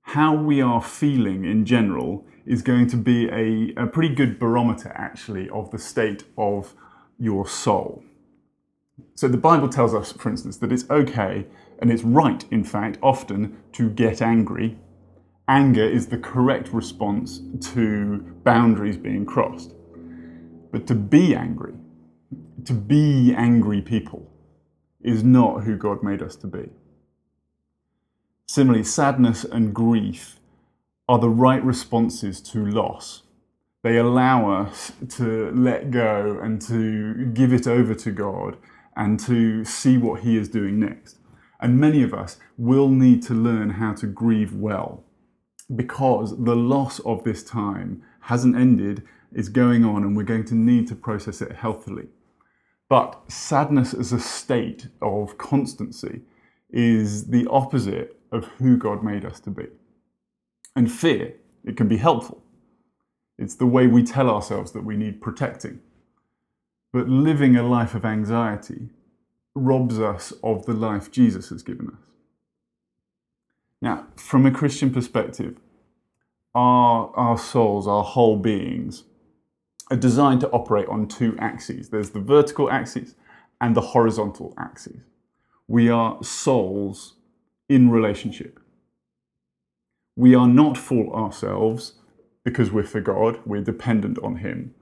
How 0.02 0.34
we 0.34 0.60
are 0.60 0.82
feeling 0.82 1.44
in 1.44 1.64
general 1.64 2.26
is 2.46 2.62
going 2.62 2.88
to 2.88 2.96
be 2.96 3.28
a, 3.28 3.74
a 3.80 3.86
pretty 3.86 4.14
good 4.14 4.38
barometer, 4.38 4.90
actually, 4.96 5.48
of 5.50 5.70
the 5.70 5.78
state 5.78 6.24
of 6.36 6.74
your 7.18 7.46
soul. 7.46 8.02
So 9.14 9.26
the 9.28 9.36
Bible 9.36 9.68
tells 9.68 9.94
us, 9.94 10.12
for 10.12 10.28
instance, 10.28 10.58
that 10.58 10.72
it's 10.72 10.88
okay 10.90 11.46
and 11.80 11.90
it's 11.90 12.02
right, 12.02 12.44
in 12.50 12.64
fact, 12.64 12.98
often 13.02 13.58
to 13.72 13.90
get 13.90 14.22
angry. 14.22 14.78
Anger 15.48 15.84
is 15.84 16.06
the 16.08 16.18
correct 16.18 16.72
response 16.72 17.40
to 17.72 18.18
boundaries 18.44 18.96
being 18.96 19.26
crossed. 19.26 19.74
But 20.70 20.86
to 20.86 20.94
be 20.94 21.34
angry, 21.34 21.74
to 22.64 22.72
be 22.72 23.34
angry 23.34 23.80
people, 23.80 24.30
is 25.00 25.24
not 25.24 25.64
who 25.64 25.76
God 25.76 26.02
made 26.02 26.22
us 26.22 26.36
to 26.36 26.46
be. 26.46 26.68
Similarly, 28.46 28.84
sadness 28.84 29.44
and 29.44 29.74
grief 29.74 30.38
are 31.08 31.18
the 31.18 31.28
right 31.28 31.64
responses 31.64 32.40
to 32.40 32.64
loss. 32.64 33.22
They 33.82 33.96
allow 33.96 34.50
us 34.50 34.92
to 35.16 35.50
let 35.52 35.90
go 35.90 36.38
and 36.42 36.60
to 36.62 37.26
give 37.26 37.52
it 37.52 37.66
over 37.66 37.94
to 37.94 38.10
God 38.10 38.56
and 38.98 39.18
to 39.20 39.64
see 39.64 39.96
what 39.96 40.20
He 40.20 40.36
is 40.36 40.50
doing 40.50 40.78
next. 40.78 41.18
And 41.60 41.80
many 41.80 42.02
of 42.02 42.12
us 42.12 42.36
will 42.58 42.90
need 42.90 43.22
to 43.24 43.34
learn 43.34 43.70
how 43.70 43.94
to 43.94 44.06
grieve 44.06 44.54
well 44.54 45.04
because 45.74 46.44
the 46.44 46.56
loss 46.56 46.98
of 47.00 47.24
this 47.24 47.42
time 47.42 48.02
hasn't 48.20 48.56
ended, 48.56 49.02
it's 49.32 49.48
going 49.48 49.84
on, 49.84 50.02
and 50.02 50.16
we're 50.16 50.22
going 50.22 50.44
to 50.46 50.54
need 50.54 50.88
to 50.88 50.94
process 50.94 51.40
it 51.40 51.52
healthily. 51.52 52.08
But 52.88 53.30
sadness 53.30 53.92
as 53.92 54.12
a 54.12 54.20
state 54.20 54.88
of 55.02 55.38
constancy 55.38 56.22
is 56.70 57.28
the 57.28 57.46
opposite 57.48 58.18
of 58.32 58.44
who 58.58 58.76
God 58.76 59.02
made 59.02 59.24
us 59.24 59.40
to 59.40 59.50
be. 59.50 59.66
And 60.74 60.90
fear, 60.90 61.34
it 61.64 61.76
can 61.76 61.88
be 61.88 61.98
helpful. 61.98 62.42
It's 63.38 63.54
the 63.54 63.66
way 63.66 63.86
we 63.86 64.02
tell 64.02 64.30
ourselves 64.30 64.72
that 64.72 64.84
we 64.84 64.96
need 64.96 65.20
protecting. 65.20 65.80
But 66.92 67.08
living 67.08 67.56
a 67.56 67.62
life 67.62 67.94
of 67.94 68.04
anxiety 68.04 68.88
robs 69.54 70.00
us 70.00 70.32
of 70.42 70.66
the 70.66 70.72
life 70.72 71.10
Jesus 71.10 71.50
has 71.50 71.62
given 71.62 71.88
us. 71.88 72.02
Now, 73.80 74.06
from 74.16 74.46
a 74.46 74.50
Christian 74.50 74.92
perspective, 74.92 75.58
our, 76.54 77.12
our 77.14 77.38
souls, 77.38 77.86
our 77.86 78.02
whole 78.02 78.36
beings, 78.36 79.04
are 79.90 79.96
designed 79.96 80.40
to 80.40 80.50
operate 80.50 80.88
on 80.88 81.08
two 81.08 81.34
axes 81.38 81.88
there's 81.88 82.10
the 82.10 82.20
vertical 82.20 82.70
axis 82.70 83.14
and 83.60 83.74
the 83.74 83.80
horizontal 83.80 84.54
axis. 84.58 85.00
We 85.66 85.88
are 85.88 86.22
souls 86.22 87.14
in 87.68 87.90
relationship. 87.90 88.60
We 90.16 90.34
are 90.34 90.48
not 90.48 90.76
for 90.76 91.14
ourselves 91.14 91.94
because 92.44 92.72
we're 92.72 92.82
for 92.82 93.00
God, 93.00 93.40
we're 93.44 93.62
dependent 93.62 94.18
on 94.20 94.36
Him 94.36 94.74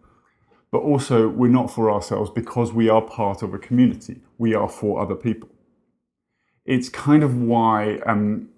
but 0.77 0.83
also 0.83 1.27
we're 1.27 1.49
not 1.49 1.71
for 1.71 1.91
ourselves 1.91 2.29
because 2.29 2.71
we 2.71 2.91
are 2.91 3.01
part 3.01 3.41
of 3.41 3.55
a 3.55 3.59
community. 3.59 4.21
We 4.37 4.55
are 4.55 4.69
for 4.69 5.01
other 5.01 5.15
people. 5.15 5.49
It's 6.67 6.91
kind 6.91 7.23
of 7.23 7.35
why 7.35 8.01
um, 8.05 8.51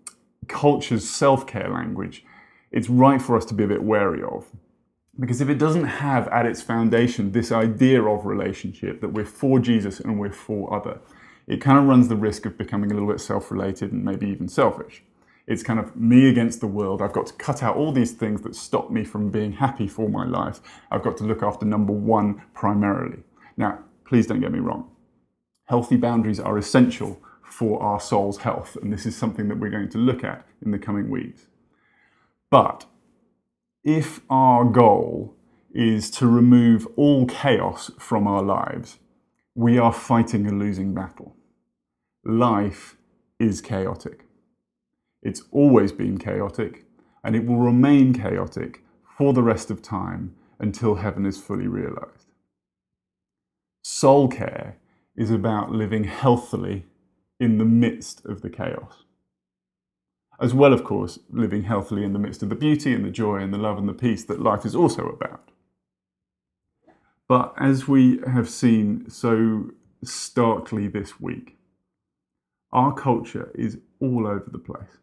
culture's 0.48 1.08
self 1.08 1.46
care 1.46 1.68
language, 1.68 2.24
it's 2.72 2.90
right 2.90 3.22
for 3.22 3.36
us 3.36 3.44
to 3.44 3.54
be 3.54 3.62
a 3.62 3.68
bit 3.68 3.84
wary 3.84 4.20
of. 4.20 4.46
Because 5.20 5.40
if 5.40 5.48
it 5.48 5.58
doesn't 5.58 5.84
have 5.84 6.26
at 6.28 6.44
its 6.44 6.60
foundation 6.60 7.30
this 7.30 7.52
idea 7.52 8.02
of 8.02 8.26
relationship, 8.26 9.00
that 9.00 9.10
we're 9.10 9.24
for 9.24 9.60
Jesus 9.60 10.00
and 10.00 10.18
we're 10.18 10.32
for 10.32 10.74
other, 10.74 10.98
it 11.46 11.60
kind 11.60 11.78
of 11.78 11.84
runs 11.84 12.08
the 12.08 12.16
risk 12.16 12.46
of 12.46 12.58
becoming 12.58 12.90
a 12.90 12.94
little 12.94 13.08
bit 13.08 13.20
self 13.20 13.52
related 13.52 13.92
and 13.92 14.04
maybe 14.04 14.26
even 14.28 14.48
selfish. 14.48 15.04
It's 15.48 15.62
kind 15.62 15.80
of 15.80 15.96
me 15.96 16.28
against 16.28 16.60
the 16.60 16.66
world. 16.66 17.00
I've 17.00 17.14
got 17.14 17.26
to 17.28 17.32
cut 17.32 17.62
out 17.62 17.74
all 17.74 17.90
these 17.90 18.12
things 18.12 18.42
that 18.42 18.54
stop 18.54 18.90
me 18.90 19.02
from 19.02 19.30
being 19.30 19.52
happy 19.52 19.88
for 19.88 20.06
my 20.10 20.26
life. 20.26 20.60
I've 20.90 21.02
got 21.02 21.16
to 21.16 21.24
look 21.24 21.42
after 21.42 21.64
number 21.64 21.92
one 21.92 22.42
primarily. 22.52 23.20
Now, 23.56 23.78
please 24.04 24.26
don't 24.26 24.40
get 24.40 24.52
me 24.52 24.58
wrong. 24.58 24.90
Healthy 25.64 25.96
boundaries 25.96 26.38
are 26.38 26.58
essential 26.58 27.22
for 27.42 27.82
our 27.82 27.98
soul's 27.98 28.38
health, 28.38 28.76
and 28.82 28.92
this 28.92 29.06
is 29.06 29.16
something 29.16 29.48
that 29.48 29.58
we're 29.58 29.70
going 29.70 29.88
to 29.88 29.98
look 29.98 30.22
at 30.22 30.46
in 30.62 30.70
the 30.70 30.78
coming 30.78 31.08
weeks. 31.08 31.46
But 32.50 32.84
if 33.82 34.20
our 34.28 34.66
goal 34.66 35.34
is 35.72 36.10
to 36.10 36.26
remove 36.26 36.86
all 36.96 37.24
chaos 37.24 37.90
from 37.98 38.26
our 38.26 38.42
lives, 38.42 38.98
we 39.54 39.78
are 39.78 39.94
fighting 39.94 40.46
a 40.46 40.52
losing 40.52 40.92
battle. 40.92 41.36
Life 42.22 42.96
is 43.38 43.62
chaotic. 43.62 44.27
It's 45.22 45.42
always 45.50 45.92
been 45.92 46.18
chaotic, 46.18 46.84
and 47.24 47.34
it 47.34 47.44
will 47.44 47.58
remain 47.58 48.12
chaotic 48.12 48.82
for 49.16 49.32
the 49.32 49.42
rest 49.42 49.70
of 49.70 49.82
time 49.82 50.34
until 50.58 50.96
heaven 50.96 51.26
is 51.26 51.38
fully 51.38 51.66
realized. 51.66 52.32
Soul 53.82 54.28
care 54.28 54.76
is 55.16 55.30
about 55.30 55.72
living 55.72 56.04
healthily 56.04 56.86
in 57.40 57.58
the 57.58 57.64
midst 57.64 58.24
of 58.24 58.42
the 58.42 58.50
chaos. 58.50 59.04
As 60.40 60.54
well, 60.54 60.72
of 60.72 60.84
course, 60.84 61.18
living 61.30 61.64
healthily 61.64 62.04
in 62.04 62.12
the 62.12 62.18
midst 62.18 62.42
of 62.42 62.48
the 62.48 62.54
beauty 62.54 62.94
and 62.94 63.04
the 63.04 63.10
joy 63.10 63.38
and 63.38 63.52
the 63.52 63.58
love 63.58 63.76
and 63.76 63.88
the 63.88 63.92
peace 63.92 64.24
that 64.24 64.40
life 64.40 64.64
is 64.64 64.76
also 64.76 65.08
about. 65.08 65.50
But 67.26 67.54
as 67.58 67.88
we 67.88 68.20
have 68.26 68.48
seen 68.48 69.10
so 69.10 69.70
starkly 70.04 70.86
this 70.86 71.20
week, 71.20 71.56
our 72.72 72.94
culture 72.94 73.50
is 73.54 73.78
all 74.00 74.26
over 74.26 74.48
the 74.50 74.58
place. 74.58 74.98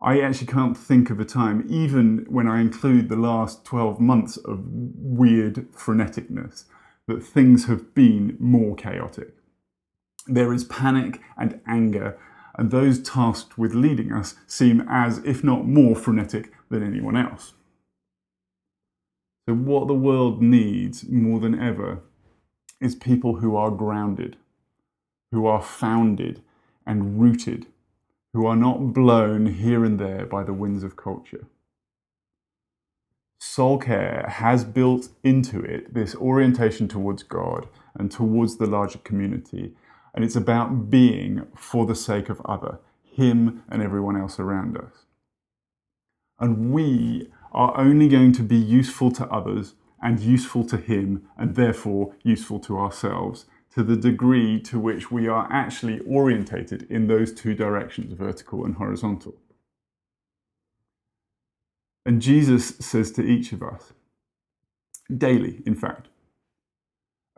I 0.00 0.20
actually 0.20 0.48
can't 0.48 0.76
think 0.76 1.10
of 1.10 1.18
a 1.18 1.24
time, 1.24 1.64
even 1.68 2.26
when 2.28 2.46
I 2.46 2.60
include 2.60 3.08
the 3.08 3.16
last 3.16 3.64
12 3.64 3.98
months 3.98 4.36
of 4.36 4.64
weird 4.66 5.72
freneticness, 5.72 6.64
that 7.08 7.22
things 7.22 7.66
have 7.66 7.94
been 7.94 8.36
more 8.38 8.74
chaotic. 8.76 9.34
There 10.26 10.52
is 10.52 10.64
panic 10.64 11.20
and 11.38 11.60
anger, 11.66 12.18
and 12.58 12.70
those 12.70 13.02
tasked 13.02 13.56
with 13.56 13.74
leading 13.74 14.12
us 14.12 14.34
seem 14.46 14.86
as, 14.88 15.18
if 15.18 15.42
not 15.42 15.66
more 15.66 15.94
frenetic 15.94 16.52
than 16.68 16.82
anyone 16.82 17.16
else. 17.16 17.54
So, 19.48 19.54
what 19.54 19.86
the 19.86 19.94
world 19.94 20.42
needs 20.42 21.08
more 21.08 21.38
than 21.38 21.58
ever 21.58 22.00
is 22.80 22.94
people 22.94 23.36
who 23.36 23.56
are 23.56 23.70
grounded, 23.70 24.36
who 25.30 25.46
are 25.46 25.62
founded 25.62 26.42
and 26.84 27.20
rooted, 27.20 27.66
who 28.36 28.44
are 28.44 28.54
not 28.54 28.92
blown 28.92 29.46
here 29.46 29.82
and 29.82 29.98
there 29.98 30.26
by 30.26 30.44
the 30.44 30.52
winds 30.52 30.84
of 30.84 30.94
culture. 30.94 31.46
Soul 33.40 33.78
care 33.78 34.26
has 34.28 34.62
built 34.62 35.08
into 35.24 35.60
it 35.60 35.94
this 35.94 36.14
orientation 36.14 36.86
towards 36.86 37.22
God 37.22 37.66
and 37.94 38.10
towards 38.10 38.58
the 38.58 38.66
larger 38.66 38.98
community. 38.98 39.72
And 40.14 40.22
it's 40.22 40.36
about 40.36 40.90
being 40.90 41.46
for 41.56 41.86
the 41.86 41.94
sake 41.94 42.28
of 42.28 42.42
other, 42.44 42.78
Him 43.02 43.62
and 43.70 43.82
everyone 43.82 44.20
else 44.20 44.38
around 44.38 44.76
us. 44.76 45.06
And 46.38 46.74
we 46.74 47.30
are 47.52 47.74
only 47.78 48.06
going 48.06 48.32
to 48.32 48.42
be 48.42 48.58
useful 48.58 49.10
to 49.12 49.26
others 49.28 49.76
and 50.02 50.20
useful 50.20 50.66
to 50.66 50.76
Him, 50.76 51.26
and 51.38 51.54
therefore 51.54 52.14
useful 52.22 52.60
to 52.60 52.78
ourselves, 52.78 53.46
to 53.76 53.82
the 53.82 53.94
degree 53.94 54.58
to 54.58 54.78
which 54.78 55.10
we 55.10 55.28
are 55.28 55.46
actually 55.52 56.00
orientated 56.08 56.86
in 56.88 57.08
those 57.08 57.30
two 57.30 57.54
directions, 57.54 58.14
vertical 58.14 58.64
and 58.64 58.76
horizontal. 58.76 59.34
And 62.06 62.22
Jesus 62.22 62.78
says 62.78 63.12
to 63.12 63.22
each 63.22 63.52
of 63.52 63.62
us, 63.62 63.92
daily, 65.14 65.62
in 65.66 65.74
fact, 65.74 66.08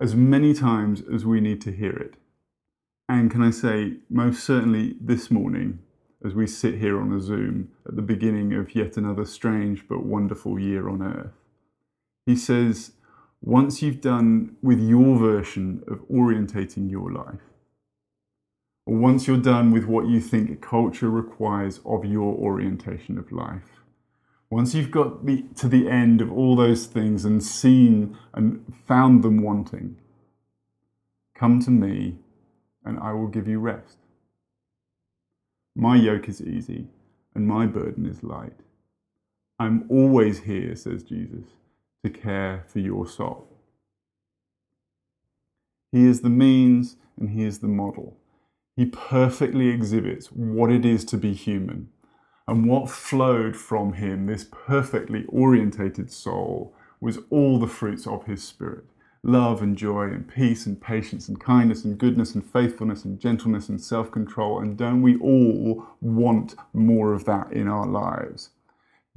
as 0.00 0.14
many 0.14 0.54
times 0.54 1.02
as 1.12 1.26
we 1.26 1.40
need 1.40 1.60
to 1.62 1.72
hear 1.72 1.96
it. 1.96 2.14
And 3.08 3.32
can 3.32 3.42
I 3.42 3.50
say, 3.50 3.94
most 4.08 4.44
certainly 4.44 4.94
this 5.00 5.32
morning, 5.32 5.80
as 6.24 6.34
we 6.34 6.46
sit 6.46 6.76
here 6.76 7.00
on 7.00 7.12
a 7.12 7.20
Zoom 7.20 7.72
at 7.84 7.96
the 7.96 8.02
beginning 8.02 8.54
of 8.54 8.76
yet 8.76 8.96
another 8.96 9.24
strange 9.24 9.88
but 9.88 10.06
wonderful 10.06 10.56
year 10.56 10.88
on 10.88 11.02
earth. 11.02 11.34
He 12.26 12.36
says, 12.36 12.92
once 13.40 13.82
you've 13.82 14.00
done 14.00 14.56
with 14.62 14.80
your 14.80 15.16
version 15.16 15.82
of 15.86 15.98
orientating 16.08 16.90
your 16.90 17.12
life, 17.12 17.40
or 18.86 18.96
once 18.96 19.26
you're 19.26 19.36
done 19.36 19.70
with 19.70 19.84
what 19.84 20.06
you 20.06 20.20
think 20.20 20.60
culture 20.60 21.10
requires 21.10 21.80
of 21.84 22.04
your 22.04 22.34
orientation 22.34 23.18
of 23.18 23.30
life, 23.30 23.82
once 24.50 24.74
you've 24.74 24.90
got 24.90 25.26
the, 25.26 25.44
to 25.54 25.68
the 25.68 25.88
end 25.88 26.20
of 26.20 26.32
all 26.32 26.56
those 26.56 26.86
things 26.86 27.24
and 27.24 27.42
seen 27.42 28.16
and 28.32 28.64
found 28.86 29.22
them 29.22 29.42
wanting, 29.42 29.96
come 31.34 31.60
to 31.60 31.70
me 31.70 32.16
and 32.84 32.98
I 32.98 33.12
will 33.12 33.28
give 33.28 33.46
you 33.46 33.60
rest. 33.60 33.98
My 35.76 35.96
yoke 35.96 36.28
is 36.28 36.40
easy 36.40 36.86
and 37.34 37.46
my 37.46 37.66
burden 37.66 38.06
is 38.06 38.22
light. 38.22 38.56
I'm 39.58 39.84
always 39.90 40.40
here, 40.40 40.74
says 40.74 41.02
Jesus, 41.02 41.44
to 42.04 42.10
care 42.10 42.64
for 42.68 42.78
your 42.78 43.06
soul. 43.06 43.48
He 45.92 46.06
is 46.06 46.20
the 46.20 46.30
means 46.30 46.96
and 47.18 47.30
he 47.30 47.44
is 47.44 47.58
the 47.58 47.68
model. 47.68 48.16
He 48.76 48.86
perfectly 48.86 49.68
exhibits 49.68 50.28
what 50.28 50.70
it 50.70 50.84
is 50.84 51.04
to 51.06 51.16
be 51.16 51.32
human 51.32 51.88
and 52.46 52.68
what 52.68 52.88
flowed 52.90 53.56
from 53.56 53.94
him, 53.94 54.26
this 54.26 54.46
perfectly 54.50 55.24
orientated 55.28 56.10
soul, 56.10 56.74
was 57.00 57.18
all 57.30 57.58
the 57.58 57.66
fruits 57.66 58.06
of 58.06 58.24
his 58.24 58.42
spirit 58.42 58.84
love 59.22 59.60
and 59.60 59.76
joy 59.76 60.04
and 60.04 60.28
peace 60.28 60.64
and 60.64 60.80
patience 60.80 61.28
and 61.28 61.40
kindness 61.40 61.84
and 61.84 61.98
goodness 61.98 62.34
and 62.34 62.44
faithfulness 62.44 63.04
and 63.04 63.20
gentleness 63.20 63.68
and 63.68 63.80
self 63.80 64.10
control. 64.10 64.60
And 64.60 64.76
don't 64.76 65.02
we 65.02 65.18
all 65.18 65.86
want 66.00 66.54
more 66.72 67.12
of 67.12 67.24
that 67.24 67.52
in 67.52 67.68
our 67.68 67.86
lives? 67.86 68.50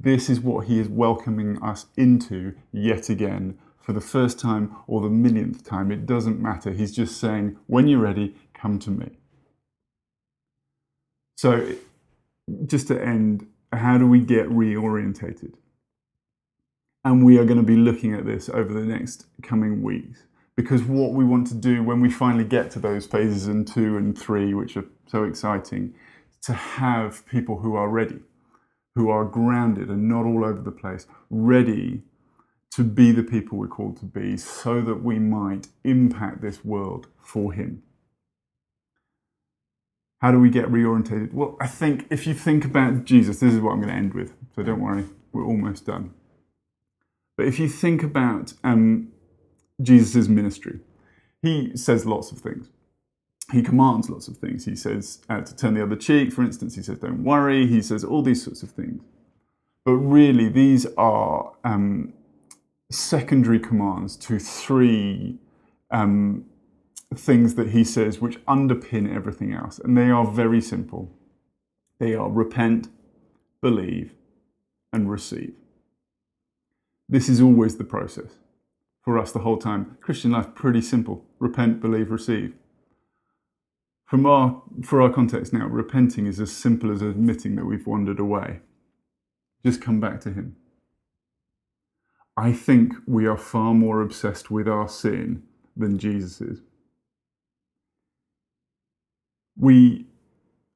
This 0.02 0.28
is 0.28 0.40
what 0.40 0.66
he 0.66 0.80
is 0.80 0.88
welcoming 0.88 1.62
us 1.62 1.86
into 1.96 2.54
yet 2.72 3.08
again 3.08 3.56
for 3.80 3.92
the 3.92 4.00
first 4.00 4.36
time 4.40 4.74
or 4.88 5.00
the 5.00 5.08
millionth 5.08 5.62
time. 5.64 5.92
It 5.92 6.06
doesn't 6.06 6.40
matter. 6.40 6.72
He's 6.72 6.92
just 6.92 7.18
saying, 7.18 7.56
when 7.68 7.86
you're 7.86 8.00
ready, 8.00 8.34
come 8.52 8.80
to 8.80 8.90
me. 8.90 9.10
So, 11.36 11.74
just 12.66 12.88
to 12.88 13.00
end, 13.00 13.46
how 13.72 13.96
do 13.96 14.08
we 14.08 14.18
get 14.18 14.48
reorientated? 14.48 15.54
And 17.04 17.24
we 17.24 17.38
are 17.38 17.44
going 17.44 17.60
to 17.60 17.66
be 17.66 17.76
looking 17.76 18.12
at 18.12 18.26
this 18.26 18.48
over 18.48 18.72
the 18.72 18.84
next 18.84 19.26
coming 19.42 19.82
weeks. 19.82 20.24
Because 20.56 20.82
what 20.82 21.12
we 21.12 21.24
want 21.24 21.46
to 21.48 21.54
do 21.54 21.84
when 21.84 22.00
we 22.00 22.10
finally 22.10 22.44
get 22.44 22.72
to 22.72 22.80
those 22.80 23.06
phases 23.06 23.46
in 23.46 23.64
two 23.64 23.96
and 23.96 24.18
three, 24.18 24.52
which 24.52 24.76
are 24.76 24.84
so 25.06 25.22
exciting, 25.22 25.94
to 26.42 26.52
have 26.52 27.24
people 27.26 27.58
who 27.60 27.76
are 27.76 27.88
ready, 27.88 28.18
who 28.94 29.08
are 29.08 29.24
grounded 29.24 29.88
and 29.88 30.08
not 30.08 30.24
all 30.24 30.44
over 30.44 30.60
the 30.60 30.70
place, 30.70 31.06
ready 31.30 32.02
to 32.72 32.84
be 32.84 33.12
the 33.12 33.22
people 33.22 33.58
we're 33.58 33.66
called 33.66 33.98
to 33.98 34.04
be 34.04 34.36
so 34.36 34.80
that 34.80 35.02
we 35.02 35.18
might 35.18 35.68
impact 35.84 36.40
this 36.40 36.64
world 36.64 37.06
for 37.22 37.52
Him. 37.52 37.82
How 40.20 40.30
do 40.30 40.38
we 40.38 40.50
get 40.50 40.66
reorientated? 40.66 41.32
Well, 41.32 41.56
I 41.60 41.66
think 41.66 42.06
if 42.10 42.26
you 42.26 42.34
think 42.34 42.64
about 42.64 43.04
Jesus, 43.04 43.40
this 43.40 43.52
is 43.52 43.60
what 43.60 43.72
I'm 43.72 43.80
going 43.80 43.92
to 43.92 43.98
end 43.98 44.14
with, 44.14 44.34
so 44.54 44.62
don't 44.62 44.80
worry, 44.80 45.06
we're 45.32 45.44
almost 45.44 45.86
done. 45.86 46.14
But 47.36 47.46
if 47.46 47.58
you 47.58 47.68
think 47.68 48.02
about 48.02 48.52
um, 48.62 49.08
Jesus' 49.80 50.28
ministry, 50.28 50.80
he 51.42 51.76
says 51.76 52.06
lots 52.06 52.30
of 52.30 52.38
things. 52.38 52.68
He 53.52 53.62
commands 53.62 54.08
lots 54.08 54.28
of 54.28 54.38
things. 54.38 54.64
He 54.64 54.74
says 54.74 55.20
uh, 55.28 55.42
to 55.42 55.56
turn 55.56 55.74
the 55.74 55.82
other 55.82 55.96
cheek, 55.96 56.32
for 56.32 56.42
instance. 56.42 56.74
He 56.74 56.82
says, 56.82 56.98
don't 56.98 57.22
worry. 57.22 57.66
He 57.66 57.82
says 57.82 58.02
all 58.02 58.22
these 58.22 58.42
sorts 58.42 58.62
of 58.62 58.70
things. 58.70 59.02
But 59.84 59.96
really, 59.96 60.48
these 60.48 60.86
are 60.96 61.52
um, 61.64 62.14
secondary 62.90 63.58
commands 63.60 64.16
to 64.16 64.38
three 64.38 65.38
um, 65.90 66.46
things 67.14 67.56
that 67.56 67.70
he 67.70 67.84
says 67.84 68.20
which 68.20 68.42
underpin 68.46 69.14
everything 69.14 69.52
else. 69.52 69.78
And 69.78 69.96
they 69.96 70.10
are 70.10 70.26
very 70.26 70.60
simple 70.60 71.10
they 72.02 72.16
are 72.16 72.28
repent, 72.28 72.88
believe, 73.60 74.16
and 74.92 75.08
receive. 75.08 75.54
This 77.08 77.28
is 77.28 77.40
always 77.40 77.76
the 77.76 77.84
process 77.84 78.38
for 79.02 79.18
us 79.18 79.30
the 79.30 79.38
whole 79.38 79.56
time. 79.56 79.96
Christian 80.00 80.32
life, 80.32 80.52
pretty 80.52 80.80
simple 80.80 81.24
repent, 81.38 81.80
believe, 81.80 82.10
receive. 82.10 82.56
From 84.12 84.26
our, 84.26 84.60
for 84.84 85.00
our 85.00 85.10
context 85.10 85.54
now, 85.54 85.66
repenting 85.66 86.26
is 86.26 86.38
as 86.38 86.52
simple 86.52 86.92
as 86.92 87.00
admitting 87.00 87.56
that 87.56 87.64
we've 87.64 87.86
wandered 87.86 88.20
away. 88.20 88.60
Just 89.64 89.80
come 89.80 90.00
back 90.00 90.20
to 90.20 90.34
Him. 90.34 90.54
I 92.36 92.52
think 92.52 92.92
we 93.06 93.24
are 93.24 93.38
far 93.38 93.72
more 93.72 94.02
obsessed 94.02 94.50
with 94.50 94.68
our 94.68 94.86
sin 94.86 95.44
than 95.74 95.96
Jesus 95.98 96.42
is. 96.42 96.58
We 99.58 100.08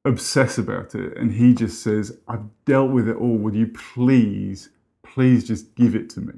obsess 0.03 0.57
about 0.57 0.95
it, 0.95 1.15
and 1.15 1.33
He 1.33 1.53
just 1.53 1.83
says, 1.83 2.17
I've 2.27 2.49
dealt 2.65 2.89
with 2.89 3.07
it 3.07 3.17
all. 3.17 3.37
Will 3.37 3.55
you 3.55 3.67
please 3.67 4.69
please 5.03 5.47
just 5.47 5.75
give 5.75 5.93
it 5.93 6.09
to 6.09 6.21
me. 6.21 6.33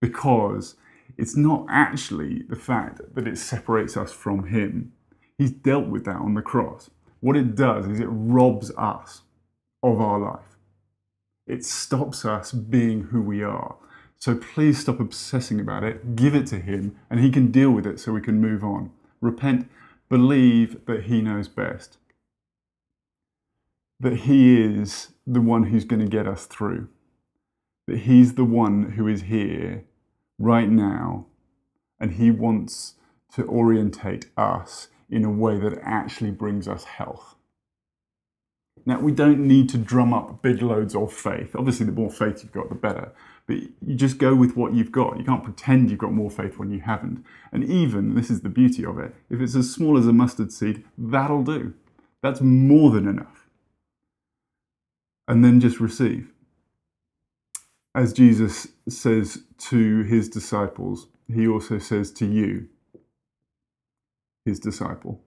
Because 0.00 0.76
it's 1.18 1.36
not 1.36 1.66
actually 1.68 2.44
the 2.48 2.56
fact 2.56 3.00
that 3.14 3.26
it 3.26 3.36
separates 3.36 3.96
us 3.96 4.12
from 4.12 4.46
Him. 4.46 4.92
He's 5.36 5.50
dealt 5.50 5.88
with 5.88 6.04
that 6.04 6.16
on 6.16 6.34
the 6.34 6.42
cross. 6.42 6.90
What 7.20 7.36
it 7.36 7.56
does 7.56 7.86
is 7.86 8.00
it 8.00 8.08
robs 8.08 8.70
us 8.78 9.22
of 9.82 10.00
our 10.00 10.18
life, 10.18 10.56
it 11.46 11.64
stops 11.64 12.24
us 12.24 12.52
being 12.52 13.04
who 13.04 13.20
we 13.20 13.42
are. 13.42 13.76
So 14.20 14.34
please 14.34 14.78
stop 14.78 14.98
obsessing 14.98 15.60
about 15.60 15.84
it, 15.84 16.16
give 16.16 16.34
it 16.34 16.46
to 16.48 16.58
Him, 16.58 16.96
and 17.10 17.20
He 17.20 17.30
can 17.30 17.50
deal 17.50 17.70
with 17.70 17.86
it 17.86 18.00
so 18.00 18.12
we 18.12 18.20
can 18.20 18.40
move 18.40 18.64
on. 18.64 18.90
Repent, 19.20 19.68
believe 20.08 20.84
that 20.86 21.04
He 21.04 21.20
knows 21.20 21.48
best 21.48 21.98
that 24.00 24.20
He 24.20 24.62
is 24.62 25.08
the 25.26 25.40
one 25.40 25.64
who's 25.64 25.84
going 25.84 26.00
to 26.00 26.08
get 26.08 26.26
us 26.26 26.46
through, 26.46 26.88
that 27.86 28.00
He's 28.00 28.34
the 28.34 28.44
one 28.44 28.92
who 28.92 29.08
is 29.08 29.22
here 29.22 29.84
right 30.38 30.68
now, 30.68 31.26
and 32.00 32.12
He 32.12 32.30
wants 32.30 32.94
to 33.34 33.44
orientate 33.44 34.26
us 34.36 34.88
in 35.10 35.24
a 35.24 35.30
way 35.30 35.58
that 35.58 35.78
actually 35.82 36.30
brings 36.30 36.68
us 36.68 36.84
health. 36.84 37.34
Now, 38.86 39.00
we 39.00 39.12
don't 39.12 39.46
need 39.46 39.68
to 39.70 39.78
drum 39.78 40.14
up 40.14 40.40
big 40.42 40.62
loads 40.62 40.94
of 40.94 41.12
faith. 41.12 41.54
Obviously, 41.54 41.86
the 41.86 41.92
more 41.92 42.10
faith 42.10 42.42
you've 42.42 42.52
got, 42.52 42.68
the 42.68 42.74
better. 42.74 43.12
But 43.46 43.56
you 43.84 43.94
just 43.94 44.18
go 44.18 44.34
with 44.34 44.56
what 44.56 44.72
you've 44.74 44.92
got. 44.92 45.18
You 45.18 45.24
can't 45.24 45.44
pretend 45.44 45.90
you've 45.90 45.98
got 45.98 46.12
more 46.12 46.30
faith 46.30 46.58
when 46.58 46.70
you 46.70 46.80
haven't. 46.80 47.24
And 47.52 47.64
even, 47.64 48.14
this 48.14 48.30
is 48.30 48.40
the 48.40 48.48
beauty 48.48 48.84
of 48.84 48.98
it, 48.98 49.14
if 49.28 49.40
it's 49.40 49.54
as 49.54 49.72
small 49.72 49.98
as 49.98 50.06
a 50.06 50.12
mustard 50.12 50.52
seed, 50.52 50.84
that'll 50.96 51.42
do. 51.42 51.74
That's 52.22 52.40
more 52.40 52.90
than 52.90 53.06
enough 53.06 53.38
and 55.28 55.44
then 55.44 55.60
just 55.60 55.78
receive. 55.78 56.32
As 57.94 58.12
Jesus 58.12 58.68
says 58.92 59.42
to 59.58 60.02
his 60.02 60.28
disciples, 60.28 61.08
he 61.32 61.46
also 61.46 61.78
says 61.78 62.10
to 62.12 62.26
you, 62.26 62.68
his 64.44 64.58
disciple, 64.60 65.20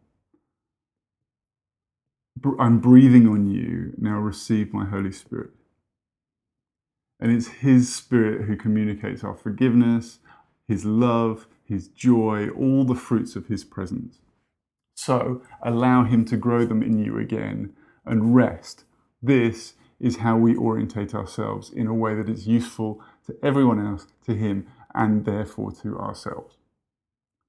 I'm 2.60 2.80
breathing 2.80 3.28
on 3.28 3.47
you, 3.47 3.93
now 3.97 4.19
receive 4.19 4.74
my 4.74 4.86
Holy 4.86 5.12
Spirit. 5.12 5.52
And 7.19 7.32
it's 7.32 7.47
His 7.47 7.93
Spirit 7.93 8.45
who 8.45 8.56
communicates 8.56 9.24
our 9.24 9.36
forgiveness, 9.36 10.19
His 10.67 10.86
love, 10.86 11.47
His 11.63 11.88
joy, 11.88 12.50
all 12.50 12.84
the 12.84 12.95
fruits 12.95 13.36
of 13.36 13.47
His 13.47 13.63
presence. 13.63 14.19
So 14.95 15.43
allow 15.62 16.04
Him 16.04 16.26
to 16.26 16.38
grow 16.38 16.65
them 16.65 16.82
in 16.82 16.97
you 16.97 17.19
again 17.19 17.74
and 18.06 18.36
rest. 18.36 18.86
This 19.21 19.74
is 20.00 20.17
how 20.17 20.36
we 20.36 20.56
orientate 20.56 21.13
ourselves 21.13 21.69
in 21.69 21.86
a 21.86 21.93
way 21.93 22.15
that 22.15 22.28
is 22.28 22.47
useful 22.47 23.04
to 23.28 23.36
everyone 23.44 23.86
else, 23.86 24.08
to 24.26 24.36
Him, 24.36 24.68
and 24.94 25.26
therefore 25.26 25.72
to 25.84 25.98
ourselves. 25.98 26.56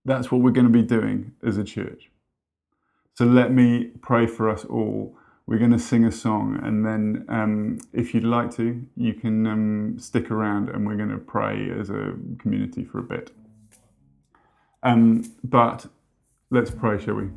That's 0.04 0.30
what 0.30 0.40
we're 0.40 0.50
going 0.50 0.66
to 0.66 0.72
be 0.72 0.82
doing 0.82 1.32
as 1.46 1.56
a 1.56 1.64
church. 1.64 2.10
So 3.14 3.24
let 3.24 3.52
me 3.52 3.90
pray 4.00 4.26
for 4.26 4.48
us 4.48 4.64
all. 4.64 5.16
We're 5.46 5.58
going 5.58 5.72
to 5.72 5.78
sing 5.78 6.04
a 6.04 6.12
song, 6.12 6.58
and 6.62 6.86
then 6.86 7.24
um, 7.28 7.78
if 7.92 8.14
you'd 8.14 8.24
like 8.24 8.54
to, 8.56 8.84
you 8.96 9.12
can 9.14 9.46
um, 9.46 9.98
stick 9.98 10.30
around 10.30 10.68
and 10.70 10.86
we're 10.86 10.96
going 10.96 11.10
to 11.10 11.18
pray 11.18 11.70
as 11.78 11.90
a 11.90 12.14
community 12.38 12.84
for 12.84 13.00
a 13.00 13.02
bit. 13.02 13.32
Um, 14.82 15.32
but 15.44 15.86
let's 16.50 16.70
pray, 16.70 17.02
shall 17.04 17.14
we? 17.14 17.28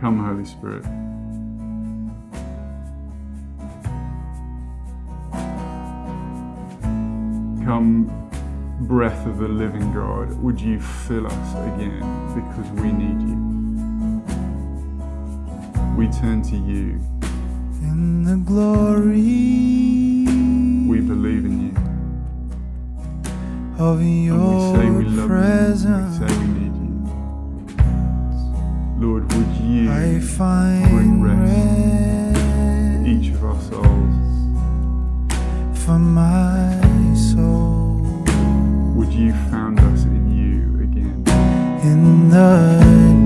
Come, 0.00 0.24
Holy 0.24 0.44
Spirit. 0.44 0.84
Come, 7.68 8.08
breath 8.88 9.26
of 9.26 9.36
the 9.40 9.46
living 9.46 9.92
God, 9.92 10.32
would 10.42 10.58
you 10.58 10.80
fill 10.80 11.26
us 11.26 11.54
again 11.74 12.00
because 12.34 12.66
we 12.80 12.90
need 12.90 13.20
you? 13.28 13.36
We 15.94 16.08
turn 16.18 16.40
to 16.44 16.56
you. 16.56 16.98
In 17.82 18.24
the 18.24 18.36
glory 18.36 19.20
We 20.88 21.00
believe 21.02 21.44
in 21.44 21.60
you. 21.66 21.74
of 23.78 24.00
And 24.00 24.24
your 24.24 24.72
we 24.72 24.78
say 24.78 24.88
we 24.90 25.04
love 25.04 25.28
presence, 25.28 26.18
you. 26.20 26.24
We 26.24 26.30
say 26.30 26.38
we 26.38 26.46
need 26.46 26.72
you. 26.72 26.88
Lord, 29.06 29.30
would 29.34 29.52
you 29.60 29.90
I 29.90 29.92
bring 30.12 30.20
find 30.22 31.22
rest 31.22 31.52
rest 31.52 32.40
to 33.04 33.10
each 33.10 33.28
of 33.34 33.44
our 33.44 33.60
souls? 33.60 34.14
for 35.84 35.98
my 35.98 36.77
the 42.38 42.70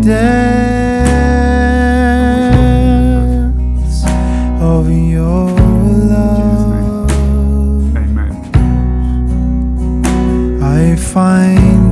depths 0.00 0.32
of 4.58 4.84
your 4.90 5.50
love. 6.14 7.10
Amen. 7.94 8.32
I 10.62 10.96
find 10.96 11.91